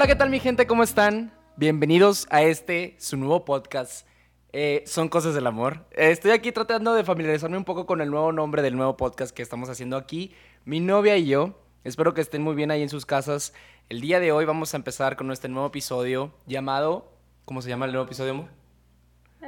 [0.00, 0.66] Hola, ¿qué tal mi gente?
[0.66, 1.30] ¿Cómo están?
[1.56, 4.06] Bienvenidos a este, su nuevo podcast.
[4.50, 5.84] Eh, son cosas del amor.
[5.90, 9.36] Eh, estoy aquí tratando de familiarizarme un poco con el nuevo nombre del nuevo podcast
[9.36, 10.34] que estamos haciendo aquí.
[10.64, 11.62] Mi novia y yo.
[11.84, 13.52] Espero que estén muy bien ahí en sus casas.
[13.90, 17.12] El día de hoy vamos a empezar con este nuevo episodio llamado...
[17.44, 18.48] ¿Cómo se llama el nuevo episodio, amor?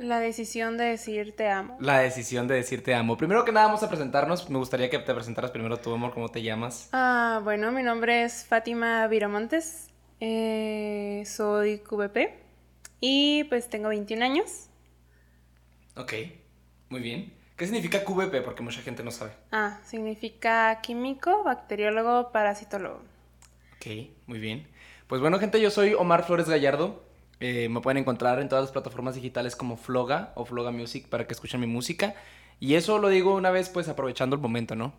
[0.03, 1.79] La decisión de decir te amo.
[1.81, 3.17] La decisión de decir te amo.
[3.17, 4.51] Primero que nada vamos a presentarnos.
[4.51, 6.13] Me gustaría que te presentaras primero tú, amor.
[6.13, 6.91] ¿Cómo te llamas?
[6.93, 9.92] Ah, bueno, mi nombre es Fátima Viramontes.
[10.25, 12.33] Eh, soy QVP.
[13.01, 14.69] Y pues tengo 21 años.
[15.97, 16.13] Ok,
[16.91, 17.33] muy bien.
[17.57, 18.41] ¿Qué significa QVP?
[18.43, 19.33] Porque mucha gente no sabe.
[19.51, 23.03] Ah, significa químico, bacteriólogo, parasitólogo.
[23.77, 24.69] Ok, muy bien.
[25.09, 27.03] Pues bueno, gente, yo soy Omar Flores Gallardo.
[27.41, 31.27] Eh, me pueden encontrar en todas las plataformas digitales como Floga o Floga Music para
[31.27, 32.15] que escuchen mi música.
[32.61, 34.93] Y eso lo digo una vez, pues aprovechando el momento, ¿no?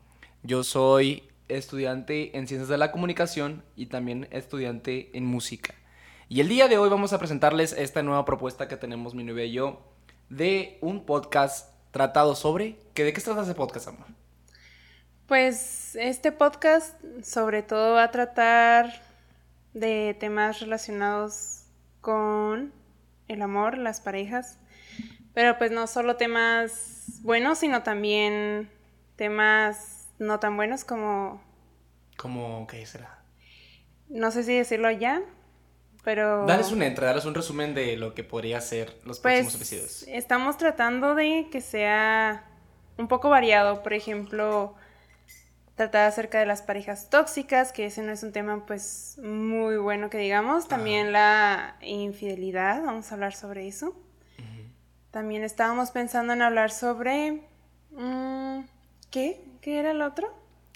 [0.44, 5.73] Yo soy estudiante en Ciencias de la Comunicación y también estudiante en música.
[6.30, 9.45] Y el día de hoy vamos a presentarles esta nueva propuesta que tenemos mi novia
[9.45, 9.81] y yo
[10.30, 12.77] de un podcast tratado sobre...
[12.94, 14.08] ¿que ¿De qué se trata ese podcast, amor?
[15.27, 19.02] Pues este podcast sobre todo va a tratar
[19.73, 21.66] de temas relacionados
[22.02, 22.73] con
[23.28, 24.57] el amor, las parejas,
[25.33, 28.69] pero pues no solo temas buenos, sino también
[29.16, 29.92] temas
[30.23, 31.41] no tan buenos como...
[32.17, 33.23] ¿Cómo qué será?
[34.09, 35.21] No sé si decirlo ya,
[36.03, 36.45] pero...
[36.45, 40.05] Dales un entre, dales un resumen de lo que podría ser los próximos pues, episodios.
[40.07, 42.45] Estamos tratando de que sea
[42.97, 44.75] un poco variado, por ejemplo,
[45.75, 50.09] tratar acerca de las parejas tóxicas, que ese no es un tema pues muy bueno
[50.09, 53.95] que digamos, también la infidelidad, vamos a hablar sobre eso.
[55.12, 57.44] También estábamos pensando en hablar sobre...
[57.91, 58.62] mm,
[59.12, 59.53] ¿Qué?
[59.63, 60.28] ¿Qué era el otro?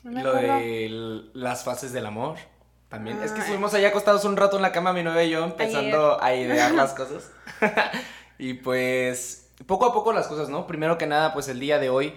[0.04, 0.56] No me Lo acuerdo.
[0.60, 2.38] de las fases del amor.
[2.90, 3.22] También.
[3.22, 3.42] es que Ah.
[3.44, 6.72] estuvimos allá acostados un rato en la cama, mi novia y yo, empezando a idear
[6.72, 7.32] las cosas.
[8.40, 10.66] y pues, poco a poco las cosas, ¿no?
[10.68, 12.14] Primero que nada, pues el día de hoy,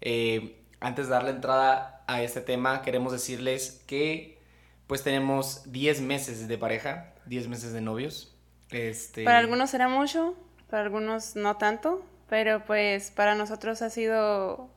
[0.00, 4.40] eh, antes de darle entrada a este tema, queremos decirles que,
[4.88, 8.34] pues tenemos 10 meses de pareja, 10 meses de novios.
[8.70, 9.22] Este...
[9.24, 10.34] Para algunos será mucho,
[10.68, 14.68] para algunos no tanto, pero pues para nosotros ha sido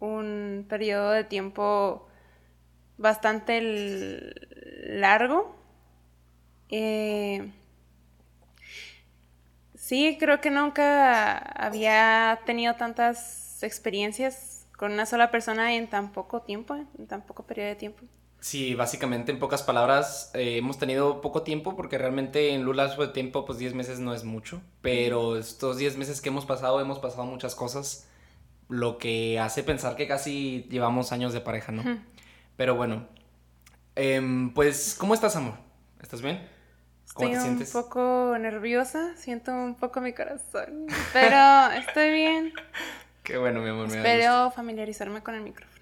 [0.00, 2.06] un periodo de tiempo
[2.98, 3.60] bastante
[4.86, 5.54] largo.
[6.68, 7.52] Eh,
[9.74, 16.42] sí, creo que nunca había tenido tantas experiencias con una sola persona en tan poco
[16.42, 18.04] tiempo, en tan poco periodo de tiempo.
[18.40, 23.00] Sí, básicamente en pocas palabras eh, hemos tenido poco tiempo porque realmente en un lapso
[23.02, 26.80] de tiempo pues 10 meses no es mucho, pero estos 10 meses que hemos pasado
[26.80, 28.08] hemos pasado muchas cosas,
[28.68, 31.82] lo que hace pensar que casi llevamos años de pareja, ¿no?
[32.56, 33.06] Pero bueno,
[33.94, 35.54] em, pues ¿cómo estás, amor?
[36.02, 36.48] ¿Estás bien?
[37.14, 37.72] ¿Cómo Estoy te un sientes?
[37.72, 42.52] poco nerviosa, siento un poco mi corazón, pero estoy bien.
[43.22, 43.96] Qué bueno, mi amor, me.
[43.96, 45.76] Espero familiarizarme con el micrófono.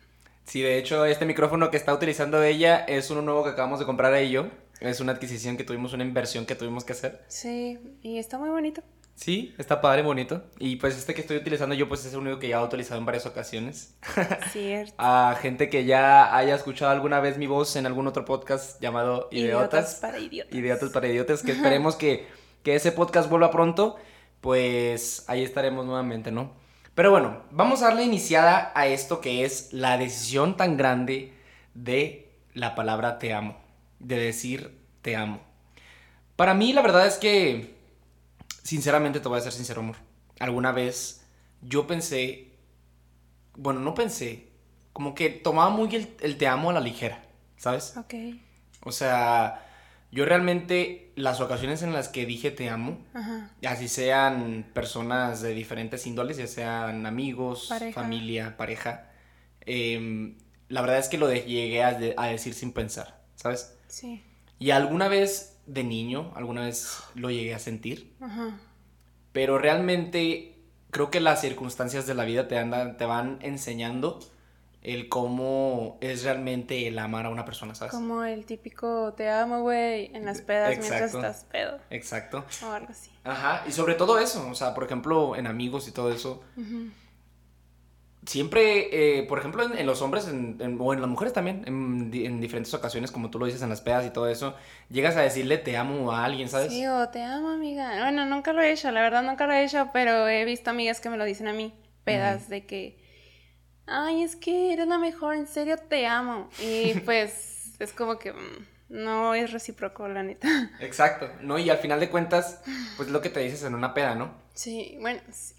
[0.44, 3.87] Sí, de hecho, este micrófono que está utilizando ella es uno nuevo que acabamos de
[3.87, 4.47] comprar ella y yo.
[4.81, 7.25] Es una adquisición que tuvimos, una inversión que tuvimos que hacer.
[7.28, 8.83] Sí, y está muy bonito.
[9.14, 10.42] Sí, está padre, bonito.
[10.58, 12.98] Y pues este que estoy utilizando yo, pues es el único que ya he utilizado
[12.98, 13.94] en varias ocasiones.
[14.52, 14.94] Cierto.
[14.98, 19.28] A gente que ya haya escuchado alguna vez mi voz en algún otro podcast llamado
[19.30, 19.97] Idiotas.
[20.00, 20.54] para idiotas.
[20.54, 22.26] Idiotas para Idiotas, que esperemos que,
[22.62, 23.97] que ese podcast vuelva pronto.
[24.41, 26.52] Pues ahí estaremos nuevamente, ¿no?
[26.94, 31.32] Pero bueno, vamos a darle iniciada a esto que es la decisión tan grande
[31.75, 33.56] de la palabra te amo.
[33.98, 35.41] De decir te amo.
[36.36, 37.75] Para mí la verdad es que,
[38.64, 39.97] sinceramente te voy a ser sincero, amor.
[40.41, 41.25] Alguna vez
[41.62, 42.50] yo pensé,
[43.56, 44.48] bueno, no pensé,
[44.92, 47.22] como que tomaba muy el, el te amo a la ligera,
[47.56, 47.96] ¿sabes?
[47.96, 48.14] Ok.
[48.82, 49.64] O sea,
[50.11, 53.50] yo realmente las ocasiones en las que dije te amo, Ajá.
[53.66, 58.00] así sean personas de diferentes índoles, ya sean amigos, Pareja.
[58.00, 59.10] familia, pareja,
[59.60, 60.37] em,
[60.69, 63.76] la verdad es que lo de- llegué a, de- a decir sin pensar, ¿sabes?
[63.88, 64.22] Sí.
[64.58, 68.58] Y alguna vez de niño, alguna vez lo llegué a sentir, Ajá.
[69.32, 70.58] pero realmente
[70.90, 74.20] creo que las circunstancias de la vida te, andan, te van enseñando
[74.84, 77.94] el cómo es realmente el amar a una persona, ¿sabes?
[77.94, 81.26] Como el típico te amo, güey, en las pedas mientras Exacto.
[81.26, 81.78] estás pedo.
[81.88, 82.44] Exacto.
[82.62, 83.10] O algo así.
[83.25, 86.43] Ajá, y sobre todo eso, o sea, por ejemplo, en amigos y todo eso.
[88.26, 91.62] Siempre, eh, por ejemplo, en, en los hombres en- en- o en las mujeres también,
[91.67, 94.55] en diferentes ocasiones, como tú lo dices en las pedas y todo eso,
[94.91, 96.73] llegas a decirle te amo a alguien, ¿sabes?
[96.73, 97.91] Sí, o te amo, amiga.
[98.03, 101.00] Bueno, nunca lo he hecho, la verdad nunca lo he hecho, pero he visto amigas
[101.00, 101.73] que me lo dicen a mí,
[102.05, 102.99] pedas de que,
[103.87, 106.49] ay, es que eres la mejor, en serio te amo.
[106.62, 110.49] Y pues es como que mm, no es recíproco, la neta.
[110.81, 111.59] Exacto, ¿no?
[111.59, 112.61] Y al final de cuentas,
[112.97, 114.32] pues lo que te dices en una peda, ¿no?
[114.55, 115.54] Sí, bueno, sí.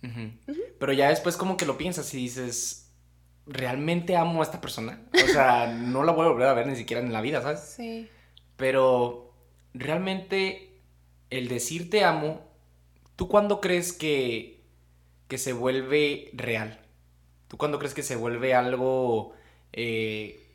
[0.00, 2.92] Pero ya después como que lo piensas y dices,
[3.46, 5.02] ¿realmente amo a esta persona?
[5.12, 7.60] O sea, no la voy a volver a ver ni siquiera en la vida, ¿sabes?
[7.60, 8.08] Sí.
[8.56, 9.32] Pero
[9.74, 10.80] realmente
[11.30, 12.40] el decir te amo,
[13.16, 14.62] ¿tú cuándo crees que,
[15.28, 16.80] que se vuelve real?
[17.48, 19.34] ¿Tú cuándo crees que se vuelve algo
[19.72, 20.46] eh,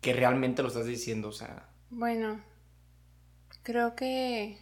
[0.00, 1.28] que realmente lo estás diciendo?
[1.28, 1.68] O sea...
[1.90, 2.40] Bueno,
[3.62, 4.58] creo que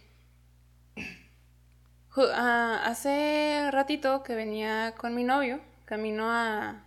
[2.17, 6.85] ah, hace ratito que venía con mi novio, camino a,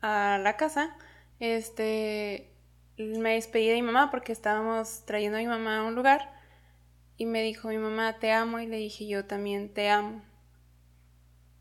[0.00, 0.96] a la casa,
[1.40, 2.50] este,
[2.96, 6.32] me despedí de mi mamá porque estábamos trayendo a mi mamá a un lugar
[7.16, 10.22] y me dijo mi mamá te amo y le dije yo también te amo.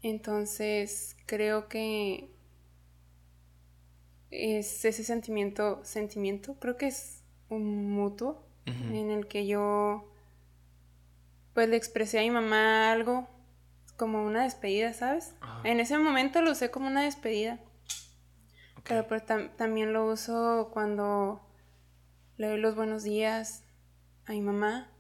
[0.01, 2.29] Entonces creo que
[4.31, 10.11] es ese sentimiento, sentimiento, creo que es un mutuo en el que yo
[11.55, 13.27] pues le expresé a mi mamá algo
[13.95, 15.33] como una despedida, ¿sabes?
[15.63, 17.59] En ese momento lo usé como una despedida.
[18.83, 19.23] Pero pues,
[19.55, 21.41] también lo uso cuando
[22.37, 23.63] le doy los buenos días
[24.25, 24.91] a mi mamá.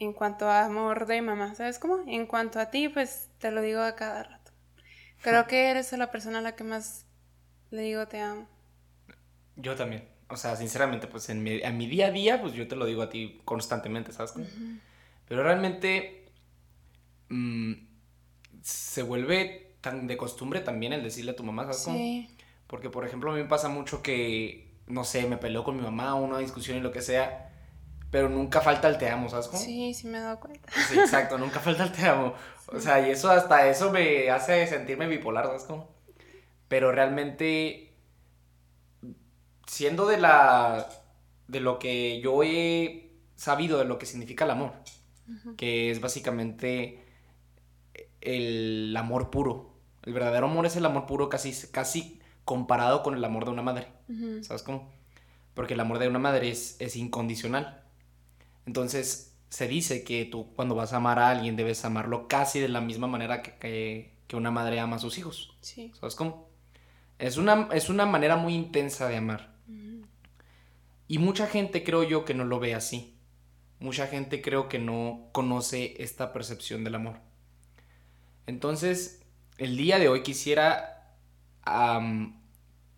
[0.00, 2.02] En cuanto a amor de mamá, ¿sabes cómo?
[2.08, 4.50] En cuanto a ti, pues te lo digo a cada rato.
[5.22, 7.06] Creo que eres la persona a la que más
[7.70, 8.48] le digo te amo.
[9.54, 10.08] Yo también.
[10.28, 13.02] O sea, sinceramente, pues en mi, mi día a día, pues yo te lo digo
[13.02, 14.34] a ti constantemente, ¿sabes?
[15.26, 16.26] Pero realmente
[17.28, 17.72] mm,
[18.62, 21.82] se vuelve tan de costumbre también el decirle a tu mamá, ¿sabes?
[21.82, 22.28] Sí.
[22.66, 25.82] Porque, por ejemplo, a mí me pasa mucho que, no sé, me peleo con mi
[25.82, 27.52] mamá, una discusión y lo que sea,
[28.10, 29.62] pero nunca falta el te amo, ¿sabes cómo?
[29.62, 30.72] Sí, sí me he dado cuenta.
[30.88, 32.34] Sí, exacto, nunca falta el te amo.
[32.66, 35.94] O sea, y eso hasta eso me hace sentirme bipolar, ¿sabes cómo?
[36.68, 37.94] pero realmente
[39.66, 40.88] siendo de la
[41.48, 44.72] de lo que yo he sabido de lo que significa el amor,
[45.56, 47.04] que es básicamente
[48.20, 49.74] el amor puro.
[50.02, 53.62] El verdadero amor es el amor puro casi, casi comparado con el amor de una
[53.62, 53.88] madre.
[54.42, 54.92] ¿Sabes cómo?
[55.54, 57.82] Porque el amor de una madre es, es incondicional.
[58.66, 62.68] Entonces se dice que tú cuando vas a amar a alguien debes amarlo casi de
[62.68, 65.56] la misma manera que, que una madre ama a sus hijos.
[65.60, 65.92] Sí.
[65.98, 66.48] ¿Sabes cómo?
[67.18, 69.54] Es una, es una manera muy intensa de amar.
[71.06, 73.13] Y mucha gente creo yo que no lo ve así.
[73.80, 77.16] Mucha gente creo que no conoce esta percepción del amor.
[78.46, 79.22] Entonces,
[79.58, 81.16] el día de hoy quisiera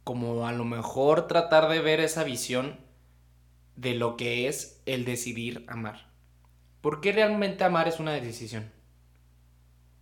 [0.04, 2.78] como a lo mejor tratar de ver esa visión
[3.76, 6.10] de lo que es el decidir amar.
[6.80, 8.70] ¿Por qué realmente amar es una decisión?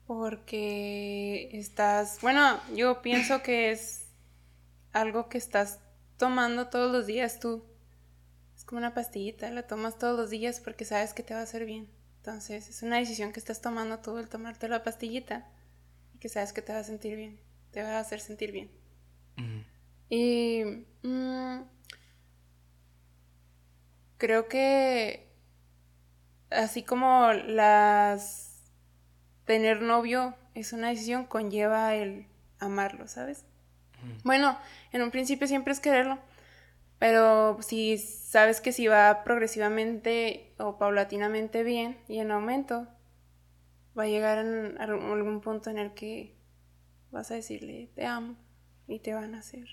[0.06, 4.06] Porque estás, bueno, yo pienso que es
[4.93, 5.81] algo que estás
[6.19, 7.65] tomando todos los días tú.
[8.75, 11.65] Como una pastillita, la tomas todos los días porque sabes que te va a hacer
[11.65, 11.88] bien.
[12.17, 15.47] Entonces es una decisión que estás tomando tú el tomarte la pastillita
[16.12, 17.38] y que sabes que te va a sentir bien,
[17.71, 18.73] te va a hacer sentir bien.
[20.11, 20.65] Y
[21.05, 21.61] mm,
[24.19, 25.29] creo que
[26.51, 28.60] así como las
[29.44, 32.27] tener novio es una decisión, conlleva el
[32.58, 33.44] amarlo, ¿sabes?
[34.25, 34.58] Bueno,
[34.91, 36.19] en un principio siempre es quererlo,
[36.98, 42.89] pero si sabes que si va progresivamente o paulatinamente bien y en aumento,
[43.98, 46.34] va a llegar en algún punto en el que
[47.10, 48.36] vas a decirle te amo
[48.89, 49.67] y te van a hacer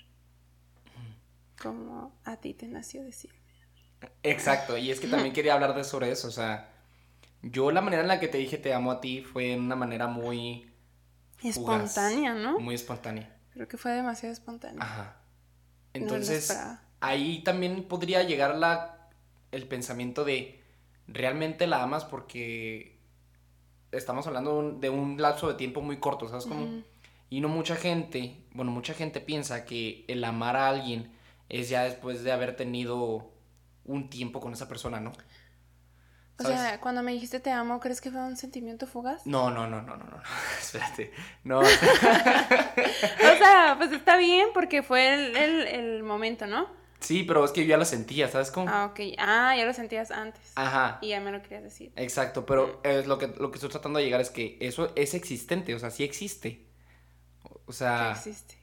[1.60, 3.38] como a ti te nació decirme.
[4.24, 6.72] Exacto, y es que también quería hablar de sobre eso, o sea,
[7.42, 9.76] yo la manera en la que te dije te amo a ti fue en una
[9.76, 10.72] manera muy
[11.42, 12.58] espontánea, ¿no?
[12.58, 13.36] Muy espontánea.
[13.52, 14.82] Creo que fue demasiado espontáneo.
[14.82, 15.16] Ajá.
[15.92, 16.56] Entonces,
[17.02, 19.08] ahí también podría llegar la,
[19.50, 20.62] el pensamiento de,
[21.06, 22.04] ¿realmente la amas?
[22.04, 22.98] Porque
[23.90, 26.82] estamos hablando de un, lapso de tiempo muy corto, ¿sabes cómo?
[27.28, 31.12] Y no mucha gente, bueno, mucha gente piensa que el amar a alguien
[31.48, 33.30] es ya después de haber tenido
[33.84, 35.12] un tiempo con esa persona, ¿no?
[36.38, 39.26] O sea, cuando me dijiste te amo, ¿crees que fue un sentimiento fugaz?
[39.26, 40.22] No, no, no, no, no, no,
[40.60, 41.12] espérate,
[41.44, 41.60] no.
[41.60, 41.64] o
[43.38, 46.66] sea, pues está bien porque fue el, momento, ¿no?
[47.02, 48.68] Sí, pero es que yo ya lo sentía, ¿sabes cómo?
[48.70, 49.00] Ah, ok.
[49.18, 50.52] Ah, ya lo sentías antes.
[50.54, 50.98] Ajá.
[51.02, 51.92] Y ya me lo querías decir.
[51.96, 55.14] Exacto, pero es lo que, lo que estoy tratando de llegar es que eso es
[55.14, 56.66] existente, o sea, sí existe.
[57.66, 58.12] O sea...
[58.12, 58.56] existe?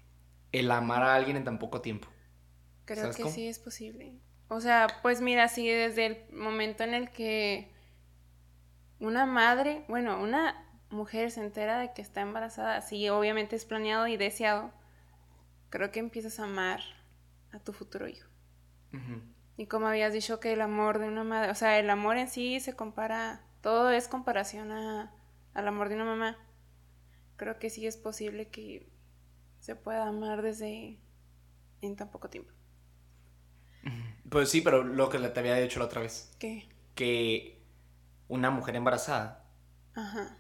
[0.51, 2.08] El amar a alguien en tan poco tiempo.
[2.86, 4.13] Creo que sí es posible.
[4.48, 7.72] O sea, pues mira, sí, desde el momento en el que
[9.00, 14.08] una madre, bueno, una mujer se entera de que está embarazada, sí, obviamente es planeado
[14.08, 14.72] y deseado,
[15.69, 16.81] creo que empiezas a amar
[17.51, 18.28] a tu futuro hijo.
[19.58, 22.29] Y como habías dicho que el amor de una madre, o sea, el amor en
[22.29, 25.12] sí se compara, todo es comparación a,
[25.53, 26.38] al amor de una mamá.
[27.38, 28.88] Creo que sí es posible que
[29.60, 30.98] se pueda amar desde
[31.81, 32.51] en tan poco tiempo.
[34.29, 36.31] Pues sí, pero lo que te había dicho la otra vez.
[36.39, 36.67] ¿Qué?
[36.96, 37.62] Que
[38.27, 39.46] una mujer embarazada
[39.96, 40.38] Ajá.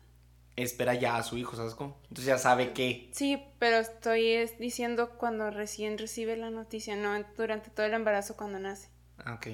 [0.63, 1.97] Espera ya a su hijo, ¿sabes cómo?
[2.03, 3.09] Entonces ya sabe que...
[3.13, 8.35] Sí, pero estoy es, diciendo cuando recién recibe la noticia, no durante todo el embarazo
[8.37, 8.89] cuando nace.
[9.17, 9.47] Ah, ok.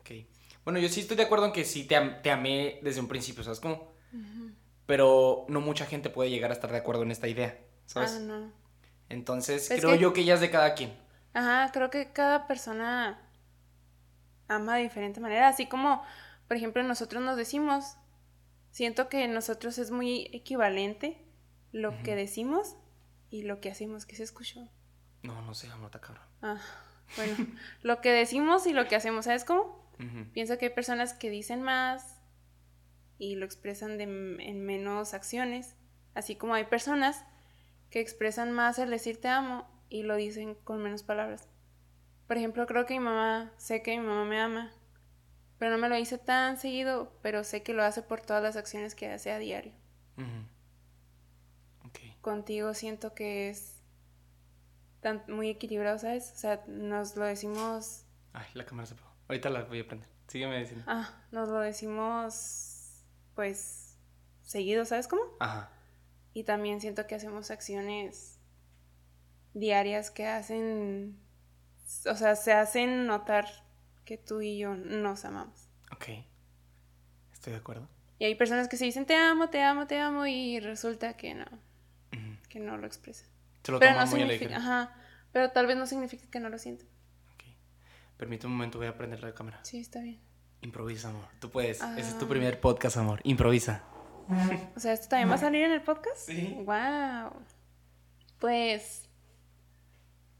[0.00, 0.10] Ok.
[0.64, 3.08] Bueno, yo sí estoy de acuerdo en que sí te, am- te amé desde un
[3.08, 3.92] principio, ¿sabes cómo?
[4.86, 8.16] Pero no mucha gente puede llegar a estar de acuerdo en esta idea, ¿sabes?
[8.16, 8.52] Ah, no.
[9.10, 10.92] Entonces Es creo que- yo que ya es de cada quien.
[11.34, 13.20] Ajá, creo que cada persona
[14.48, 16.02] ama de diferente manera, así como,
[16.46, 17.96] por ejemplo, nosotros nos decimos,
[18.70, 21.24] siento que nosotros es muy equivalente
[21.72, 22.76] lo que decimos
[23.30, 24.68] y lo que hacemos, que se escuchó.
[25.22, 26.24] No, no sé, amor, está cabrón.
[26.42, 26.60] Ah,
[27.16, 27.36] bueno,
[27.82, 29.86] lo que decimos y lo que hacemos, ¿sabes cómo?
[29.98, 30.30] Ujú.
[30.32, 32.20] Pienso que hay personas que dicen más
[33.18, 35.76] y lo expresan de, en menos acciones,
[36.14, 37.24] así como hay personas
[37.90, 41.48] que expresan más el decir te amo y lo dicen con menos palabras.
[42.26, 44.70] Por ejemplo, creo que mi mamá, sé que mi mamá me ama,
[45.58, 48.56] pero no me lo dice tan seguido, pero sé que lo hace por todas las
[48.56, 49.72] acciones que hace a diario.
[50.16, 51.88] Ujú.
[51.88, 51.98] Ok.
[52.20, 53.82] Contigo siento que es
[55.00, 56.32] tan, muy equilibrado, ¿sabes?
[56.34, 59.12] O sea, nos lo decimos Ay, la cámara se apagó.
[59.28, 60.08] Ahorita la voy a prender.
[60.28, 60.84] Sígueme diciendo.
[60.86, 63.02] Ah, nos lo decimos,
[63.34, 63.96] pues,
[64.42, 65.22] seguido, ¿sabes cómo?
[65.40, 65.70] Ajá.
[66.34, 68.38] Y también siento que hacemos acciones
[69.54, 71.18] diarias que hacen,
[72.08, 73.46] o sea, se hacen notar
[74.08, 75.68] que tú y yo nos amamos.
[75.92, 76.06] Ok.
[77.30, 77.86] Estoy de acuerdo.
[78.18, 81.34] Y hay personas que se dicen te amo, te amo, te amo y resulta que
[81.34, 81.44] no,
[82.48, 83.28] que no lo expresan.
[83.62, 84.96] Se lo Pero no muy significa, ajá,
[85.30, 86.88] pero tal vez no significa que no lo sientan.
[87.34, 87.44] Ok.
[88.16, 89.60] Permíteme un momento, voy a prender la cámara.
[89.62, 90.18] Sí, está bien.
[90.62, 91.26] Improvisa, amor.
[91.38, 91.82] Tú puedes.
[91.82, 92.28] Ese es tu Ah.
[92.30, 93.20] primer podcast, amor.
[93.24, 93.84] Improvisa.
[94.74, 96.16] O sea, ¿esto también va a salir en el podcast?
[96.16, 96.54] Sí.
[96.64, 97.32] Wow.
[98.38, 99.07] Pues,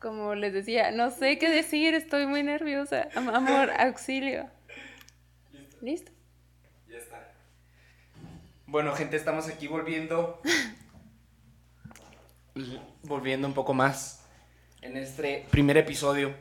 [0.01, 3.09] como les decía, no sé qué decir, estoy muy nerviosa.
[3.15, 4.49] Am- Amor, auxilio.
[5.81, 6.11] ¿Listo?
[6.89, 7.33] Ya está.
[8.67, 10.41] Bueno, gente, estamos aquí volviendo.
[13.05, 14.25] Volviendo un poco más
[14.83, 16.35] en este primer episodio.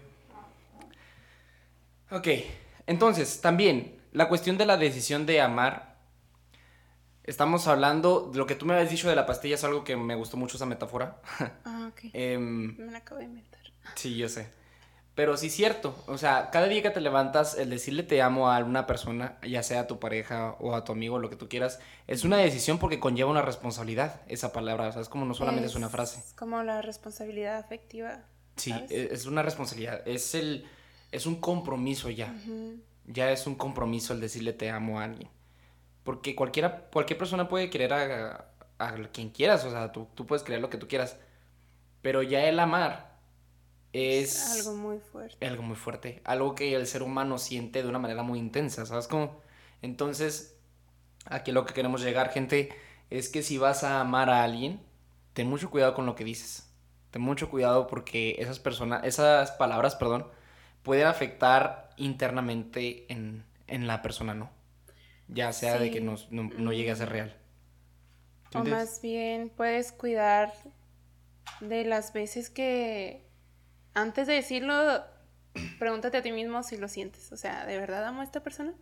[2.09, 2.27] Ok,
[2.87, 5.86] entonces, también, la cuestión de la decisión de amar.
[7.27, 9.95] Estamos hablando, de lo que tú me habías dicho de la pastilla es algo que
[9.97, 11.21] me gustó mucho esa metáfora.
[11.65, 12.11] Ah, ok.
[12.13, 13.59] Em, Me la acabo de inventar.
[13.95, 14.49] Sí, yo sé.
[15.13, 15.95] Pero sí cierto.
[16.07, 19.61] O sea, cada día que te levantas, el decirle te amo a una persona, ya
[19.63, 22.77] sea a tu pareja o a tu amigo, lo que tú quieras, es una decisión
[22.77, 24.87] porque conlleva una responsabilidad, esa palabra.
[24.87, 26.19] O sea, es como no solamente es, una frase.
[26.19, 28.21] Es como la responsabilidad afectiva.
[28.57, 28.91] Sí, ¿sabes?
[28.91, 30.01] e- es una responsabilidad.
[30.07, 30.65] Es el.
[31.11, 32.33] Es un compromiso ya.
[33.05, 35.29] Ya es un compromiso el decirle te amo a alguien.
[36.07, 38.49] Porque cualquiera, cualquier persona puede querer a,
[38.79, 39.65] a quien quieras.
[39.65, 41.19] O sea, tú, tú puedes creer lo que tú quieras.
[42.01, 43.19] Pero ya el amar
[43.91, 45.45] es algo muy fuerte.
[45.45, 49.09] algo muy fuerte, algo que el ser humano siente de una manera muy intensa, ¿sabes
[49.09, 49.41] cómo?
[49.81, 50.57] Entonces,
[51.25, 52.69] aquí lo que queremos llegar, gente,
[53.09, 54.79] es que si vas a amar a alguien,
[55.33, 56.71] ten mucho cuidado con lo que dices.
[57.11, 60.25] Ten mucho cuidado porque esas personas, esas palabras, perdón,
[60.83, 64.55] pueden afectar internamente en, en la persona, ¿no?
[65.27, 67.35] Ya sea de que no, no, no llegue a ser real.
[68.51, 68.71] ¿Sí O entiendes?
[68.71, 70.53] más bien puedes cuidar
[71.59, 73.27] de las veces que
[73.93, 75.03] antes de decirlo,
[75.79, 77.31] pregúntate a ti mismo si lo sientes.
[77.31, 78.73] O sea, ¿de verdad amo a esta persona?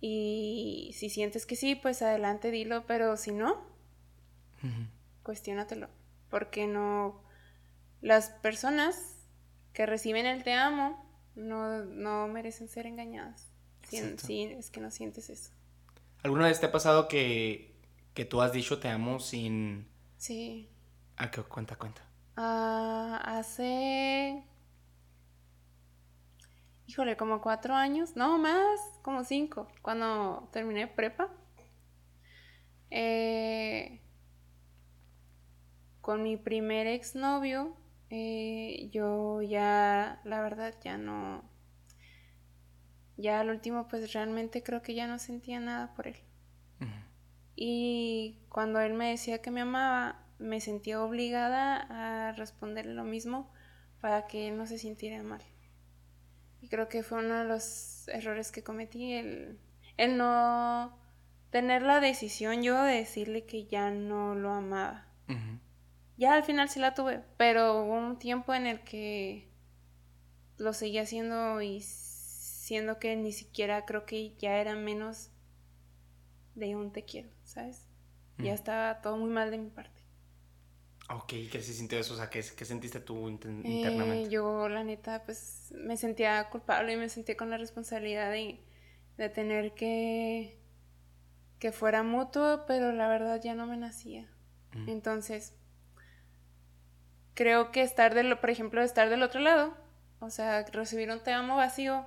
[0.00, 3.66] Y si sientes que sí, pues adelante dilo, pero si no,
[5.22, 5.88] cuestiónatelo.
[6.30, 7.22] Porque no.
[8.00, 9.16] Las personas
[9.72, 13.50] que reciben el te amo no, no merecen ser engañadas.
[13.88, 14.26] Si, Exacto.
[14.26, 15.50] si es que no sientes eso.
[16.22, 17.74] ¿Alguna vez te ha pasado que,
[18.14, 19.86] que tú has dicho te amo sin...
[20.18, 20.68] Sí.
[21.16, 22.02] Ah, que cuenta, cuenta.
[22.36, 24.44] Ah, hace.
[26.86, 31.28] Híjole, como cuatro años, no más, como cinco, cuando terminé prepa.
[32.90, 34.00] Eh,
[36.00, 37.76] con mi primer exnovio,
[38.10, 41.42] eh, yo ya, la verdad, ya no.
[43.16, 46.16] Ya al último, pues realmente creo que ya no sentía nada por él.
[47.58, 53.50] Y cuando él me decía que me amaba, me sentía obligada a responderle lo mismo
[54.02, 55.40] para que él no se sintiera mal.
[56.60, 59.58] Y creo que fue uno de los errores que cometí, el,
[59.96, 60.98] el no
[61.50, 65.06] tener la decisión yo de decirle que ya no lo amaba.
[66.18, 69.48] Ya al final sí la tuve, pero hubo un tiempo en el que
[70.56, 71.84] lo seguía haciendo y
[72.66, 75.30] siendo que ni siquiera creo que ya era menos
[76.56, 77.86] de un te quiero, ¿sabes?
[78.40, 78.54] Ya Mm.
[78.54, 80.02] estaba todo muy mal de mi parte.
[81.10, 82.14] Ok, ¿qué se sintió eso?
[82.14, 83.28] O sea, ¿qué, qué sentiste tú
[83.62, 84.30] Eh, internamente?
[84.30, 88.60] yo, la neta, pues me sentía culpable y me sentía con la responsabilidad de,
[89.18, 90.58] de tener que
[91.58, 94.26] que fuera mutuo, pero la verdad ya no me nacía.
[94.74, 94.86] Mm.
[94.86, 95.54] Entonces,
[97.34, 99.74] creo que estar del, por ejemplo, estar del otro lado,
[100.20, 102.06] o sea, recibir un te amo vacío,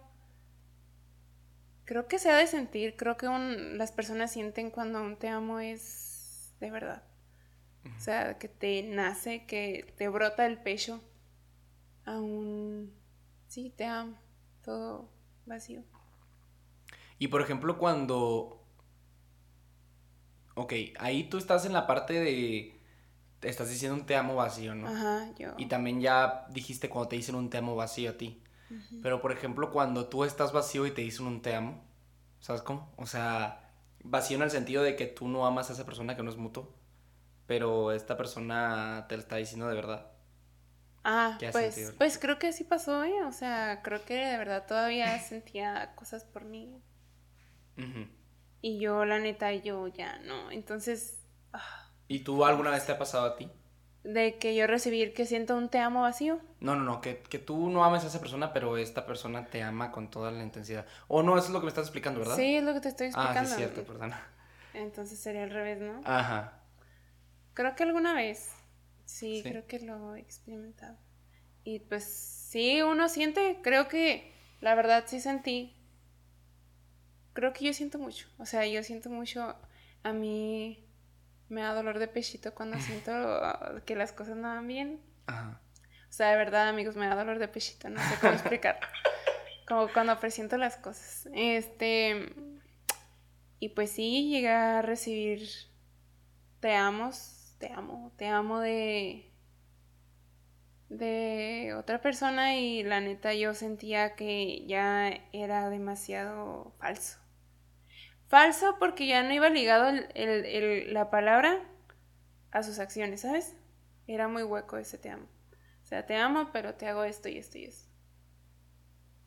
[1.89, 5.27] creo que se ha de sentir, creo que un- las personas sienten cuando un te
[5.27, 7.01] amo es de verdad.
[7.97, 11.01] O sea, que te nace, que te brota el pecho
[12.05, 12.93] a un
[13.47, 14.17] sí, te amo,
[14.63, 15.09] todo
[15.47, 15.83] vacío.
[17.19, 18.63] Y por ejemplo, cuando.
[20.55, 22.79] Ok, ahí tú estás en la parte de.
[23.41, 24.87] Estás diciendo un te amo vacío, ¿no?
[24.87, 25.53] Ajá, yo.
[25.57, 28.41] Y también ya dijiste cuando te dicen un te amo vacío a ti.
[29.01, 31.83] Pero por ejemplo, cuando tú estás vacío y te dicen un te amo,
[32.39, 32.91] ¿sabes cómo?
[32.97, 33.71] O sea,
[34.03, 36.37] vacío en el sentido de que tú no amas a esa persona que no es
[36.37, 36.73] mutuo,
[37.47, 40.11] pero esta persona te lo está diciendo de verdad.
[41.03, 41.93] Ah, ¿Qué has pues, sentido?
[41.97, 43.23] pues creo que sí pasó, ¿eh?
[43.25, 46.81] O sea, creo que de verdad todavía sentía cosas por mí.
[48.61, 50.51] Y yo, la neta, yo ya no.
[50.51, 51.21] Entonces,
[51.53, 53.49] ah, ¿Y tú alguna vez te ha pasado a ti?
[54.13, 56.39] De que yo recibir que siento un te amo vacío.
[56.59, 59.61] No, no, no, que, que tú no ames a esa persona, pero esta persona te
[59.61, 60.85] ama con toda la intensidad.
[61.07, 62.35] O no, eso es lo que me estás explicando, ¿verdad?
[62.35, 63.49] Sí, es lo que te estoy Ah, explicando.
[63.49, 64.13] sí, es cierto, perdón.
[64.73, 66.01] Entonces sería al revés, ¿no?
[66.05, 66.53] Ajá.
[67.53, 68.51] Creo que alguna vez.
[69.05, 69.49] Sí, Sí.
[69.49, 70.95] creo que lo he experimentado.
[71.63, 75.75] Y pues sí, uno siente, creo que la verdad sí sentí.
[77.33, 78.27] Creo que yo siento mucho.
[78.37, 79.55] O sea, yo siento mucho.
[80.03, 80.85] A mí
[81.49, 83.11] me da dolor de pechito cuando siento
[83.85, 85.01] que las cosas no van bien.
[85.27, 85.61] Ajá.
[86.09, 87.89] O sea, de verdad, amigos, me da dolor de pechito.
[87.89, 88.79] No sé cómo explicar.
[89.67, 91.29] Como cuando presiento las cosas.
[91.33, 92.33] Este.
[93.59, 95.47] Y pues sí, llegué a recibir.
[96.59, 97.11] Te amo,
[97.59, 99.31] te amo, te amo de.
[100.89, 107.19] de otra persona y la neta yo sentía que ya era demasiado falso.
[108.29, 111.59] Falso porque ya no iba ligado el- el- el- la palabra
[112.51, 113.55] a sus acciones, ¿sabes?
[114.07, 115.25] Era muy hueco ese te amo.
[115.83, 117.89] O sea, te amo, pero te hago esto y esto y esto.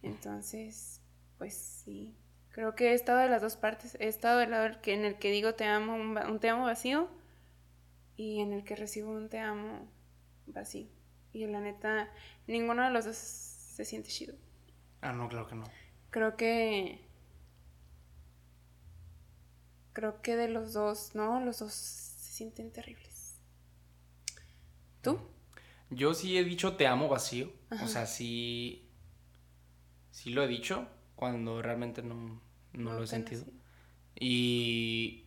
[0.02, 1.00] Entonces,
[1.38, 2.16] pues sí.
[2.50, 3.96] Creo que he estado de las dos partes.
[4.00, 6.64] He estado del lado que- en el que digo te amo, un, un te amo
[6.64, 7.08] vacío.
[8.16, 9.88] Y en el que recibo un te amo
[10.46, 10.86] vacío.
[11.32, 12.10] Y la neta,
[12.46, 14.34] ninguno de los dos se siente chido.
[15.00, 15.64] Ah, no, claro que no.
[16.10, 17.00] Creo que.
[19.92, 21.40] Creo que de los dos, ¿no?
[21.44, 23.36] Los dos se sienten terribles.
[25.02, 25.18] ¿Tú?
[25.90, 27.52] Yo sí he dicho te amo vacío.
[27.70, 27.84] Ajá.
[27.84, 28.88] O sea, sí.
[30.10, 32.40] Sí lo he dicho cuando realmente no,
[32.72, 33.44] no lo he sentido.
[34.18, 35.26] Y.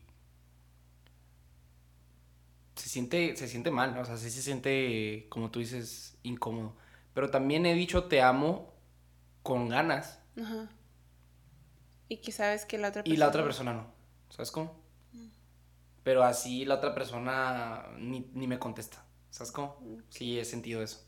[2.76, 6.76] Se siente, se siente mal, o sea, sí se siente, como tú dices, incómodo.
[7.14, 8.74] Pero también he dicho te amo
[9.42, 10.20] con ganas.
[10.40, 10.70] Ajá.
[12.10, 13.95] Y que sabes que la otra Y la otra persona no.
[14.30, 14.84] ¿Sabes cómo?
[16.04, 19.04] Pero así la otra persona ni, ni me contesta.
[19.32, 19.78] ¿Sabes cómo?
[20.10, 21.04] Sí, he sentido eso.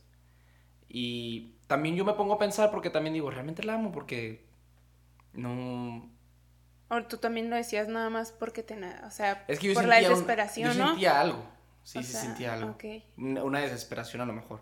[0.89, 4.47] Y también yo me pongo a pensar porque también digo, realmente la amo porque
[5.33, 6.09] no...
[6.89, 8.75] O tú también lo decías nada más porque te...
[9.05, 10.87] O sea, Es que yo por la un- desesperación, yo ¿no?
[10.89, 11.43] sentía algo.
[11.83, 12.71] Sí, O sí sea, sentía algo.
[12.71, 12.85] ok.
[13.17, 14.61] Una una desesperación a lo mejor.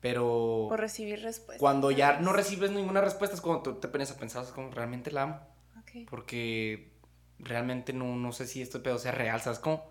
[0.00, 1.58] Pero Por recibir respuesta.
[1.60, 4.70] cuando ya no recibes ninguna respuesta es cuando tú te pones a pensar, es como,
[4.70, 5.40] realmente la amo.
[5.80, 6.08] Ok.
[6.10, 6.93] Porque
[7.38, 9.90] realmente no, no sé si este pedo sea real, ¿sabes cómo?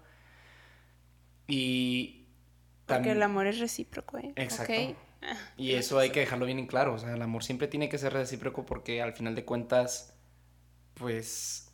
[1.48, 2.28] Y...
[2.86, 4.34] Porque el amor es recíproco, ¿eh?
[4.36, 4.74] Exacto.
[5.58, 6.94] Y eso hay que dejarlo bien en claro.
[6.96, 10.18] O sea, el amor siempre tiene que ser recíproco porque al final de cuentas,
[10.96, 11.72] pues,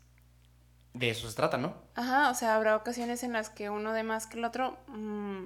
[0.93, 1.75] de eso se trata, ¿no?
[1.95, 5.45] Ajá, o sea, habrá ocasiones en las que uno de más que el otro, mm,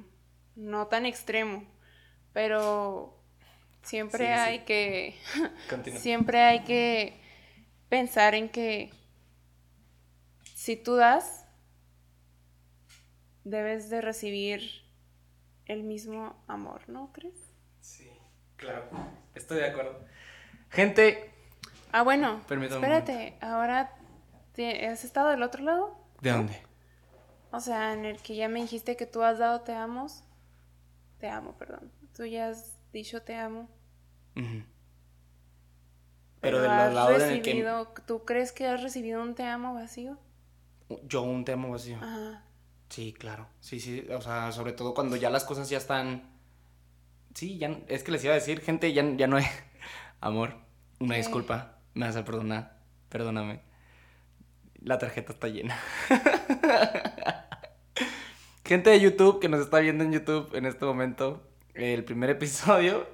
[0.55, 1.65] no tan extremo,
[2.33, 3.23] pero
[3.83, 4.49] siempre Sí, sí.
[4.49, 5.15] hay que,
[5.69, 5.99] Continúa.
[6.01, 7.19] siempre hay que
[7.89, 8.91] pensar en que
[10.63, 11.45] si tú das,
[13.43, 14.61] debes de recibir
[15.65, 17.35] el mismo amor, ¿no crees?
[17.81, 18.09] Sí,
[18.55, 18.85] claro.
[19.35, 19.99] Estoy de acuerdo.
[20.69, 21.33] Gente,
[21.91, 23.91] Ah, bueno, Permítame espérate, ahora
[24.53, 26.61] te- has estado del otro lado, ¿de dónde?
[27.51, 30.23] o sea, en el que ya me dijiste que tú has dado te amos,
[31.19, 33.67] te amo, perdón, tú ya has dicho te amo.
[34.33, 34.63] Pero,
[36.41, 37.51] Pero del lado en el que
[38.07, 40.17] ¿tú crees que has recibido un te amo vacío?
[41.07, 41.97] Yo un te amo vacío.
[41.97, 42.43] Ajá.
[42.89, 43.47] Sí, claro.
[43.59, 44.07] Sí, sí.
[44.11, 46.31] O sea, sobre todo cuando ya las cosas ya están.
[47.33, 47.79] Sí, ya.
[47.87, 49.45] Es que les iba a decir, gente, ya, ya no he.
[50.21, 50.55] Amor,
[50.99, 51.19] una ¿Qué?
[51.21, 51.79] disculpa.
[51.93, 52.79] Me vas a perdonar.
[53.09, 53.61] Perdóname.
[54.81, 55.77] La tarjeta está llena.
[58.65, 63.07] Gente de YouTube que nos está viendo en YouTube en este momento, el primer episodio,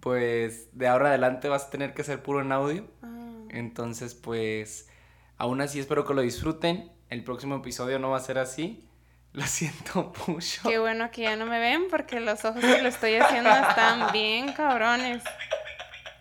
[0.00, 2.86] pues de ahora adelante vas a tener que ser puro en audio.
[3.02, 4.88] Ah, Entonces, pues,
[5.38, 6.90] aún así espero que lo disfruten.
[7.10, 8.88] El próximo episodio no va a ser así.
[9.34, 10.62] Lo siento mucho.
[10.68, 14.12] qué bueno que ya no me ven porque los ojos que lo estoy haciendo están
[14.12, 15.24] bien cabrones.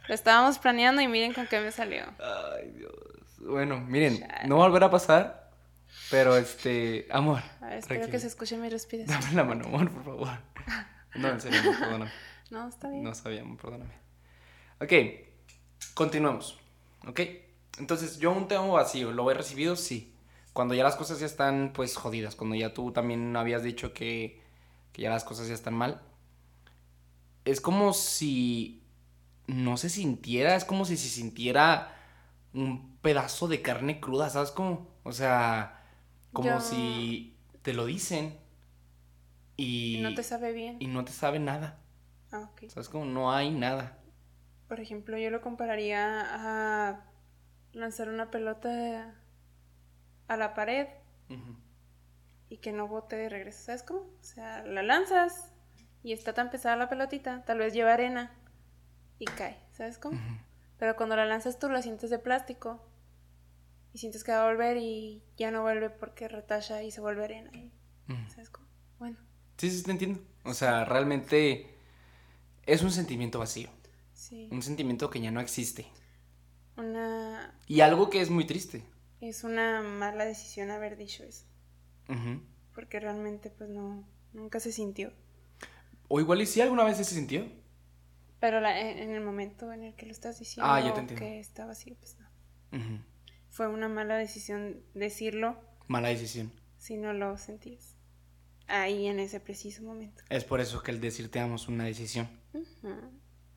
[0.08, 2.06] Lo estábamos planeando y miren con qué me salió.
[2.19, 2.91] Ay, Dios.
[3.38, 4.47] Bueno, miren, Chale.
[4.47, 5.52] no va a volver a pasar,
[6.10, 7.41] pero este, amor.
[7.62, 9.21] A ver, espero que se escuche mi respiración.
[9.21, 10.30] Dame la mano, amor, por favor.
[11.13, 12.12] No, en serio, perdóname.
[12.49, 13.04] No, está bien.
[13.04, 13.93] No sabía, amor, perdóname.
[14.80, 14.91] Ok,
[15.93, 16.60] continuamos.
[17.08, 17.19] Ok,
[17.80, 19.12] entonces yo aún tengo vacío.
[19.12, 19.76] ¿Lo he recibido?
[19.76, 20.14] Sí.
[20.54, 22.36] Cuando ya las cosas ya están, pues, jodidas.
[22.36, 24.42] Cuando ya tú también habías dicho que,
[24.92, 26.02] que ya las cosas ya están mal.
[27.46, 28.82] Es como si
[29.48, 31.94] no se sintiera, es como si se sintiera
[32.54, 34.88] un pedazo de carne cruda, ¿sabes cómo?
[35.04, 35.84] O sea,
[36.32, 38.38] como Yo- si te lo dicen
[39.58, 40.78] y, Y no te sabe bien.
[40.80, 41.80] y no te sabe nada.
[42.32, 42.70] Ah, ok.
[42.70, 43.06] ¿Sabes cómo?
[43.06, 43.98] No hay nada.
[44.70, 46.22] Por ejemplo, yo lo compararía
[46.90, 47.04] a
[47.74, 49.16] lanzar una pelota
[50.28, 50.88] a la pared
[52.50, 53.64] y que no bote de regreso.
[53.64, 54.02] ¿Sabes cómo?
[54.02, 55.52] O sea, la lanzas
[56.04, 58.32] y está tan pesada la pelotita, tal vez lleva arena
[59.20, 59.58] y cae.
[59.72, 60.20] ¿Sabes cómo?
[60.78, 62.84] Pero cuando la lanzas tú la sientes de plástico
[63.94, 67.24] y sientes que va a volver y ya no vuelve porque retacha y se vuelve
[67.26, 67.52] arena.
[67.54, 67.72] y-.
[68.30, 68.68] ¿Sabes cómo?
[69.00, 69.18] Bueno,
[69.58, 70.20] Sí, sí, te entiendo.
[70.44, 71.78] O sea, realmente
[72.66, 73.70] es un sentimiento vacío.
[74.14, 74.50] sí.
[74.52, 75.88] Un sentimiento que ya no existe.
[76.78, 77.58] Una...
[77.68, 78.84] Y algo que es muy triste.
[79.22, 81.46] Es una mala decisión haber dicho eso.
[82.74, 84.08] Porque realmente pues no...
[84.34, 85.14] Nunca se sintió.
[86.08, 87.46] O igual y si alguna vez se sintió.
[88.40, 91.24] Pero la- en, el momento en el que lo estás diciendo Ah, ya te entiendo.
[91.24, 93.04] que está vacío, pues no.
[93.50, 96.52] Fue una mala decisión decirlo Mala decisión.
[96.78, 97.96] si no lo sentías.
[98.68, 100.24] Ahí en ese preciso momento.
[100.30, 102.28] Es por eso que el decir te amo es una decisión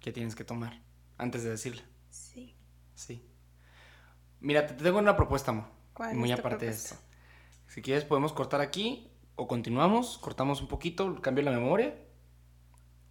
[0.00, 0.82] que tienes que tomar
[1.16, 1.82] antes de decirla.
[2.10, 2.55] Sí.
[2.96, 3.24] Sí.
[4.40, 5.66] Mira, te tengo una propuesta, amor.
[5.94, 6.96] ¿Cuál Muy es tu aparte de esto.
[7.68, 11.94] Si quieres podemos cortar aquí o continuamos, cortamos un poquito, cambio la memoria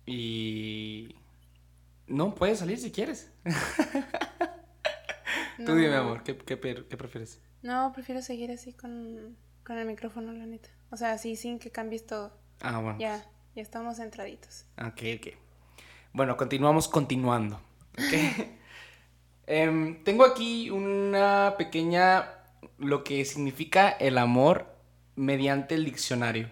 [0.06, 1.16] y
[2.08, 3.32] no puedes salir si quieres.
[5.58, 5.76] Tú No.
[5.76, 7.42] dime, amor, ¿qué, qué, per- qué prefieres?
[7.62, 10.70] No, prefiero seguir así con, con el micrófono, la neta.
[10.92, 12.38] O sea, así sin que cambies todo.
[12.62, 13.00] Ah, bueno.
[13.00, 14.66] Ya, ya estamos centraditos.
[14.78, 15.28] Ok, ok.
[16.14, 17.56] Bueno, continuamos continuando.
[17.94, 18.14] Ok.
[19.48, 22.32] Em, tengo aquí una pequeña.
[22.78, 24.66] Lo que significa el amor
[25.16, 26.50] mediante el diccionario.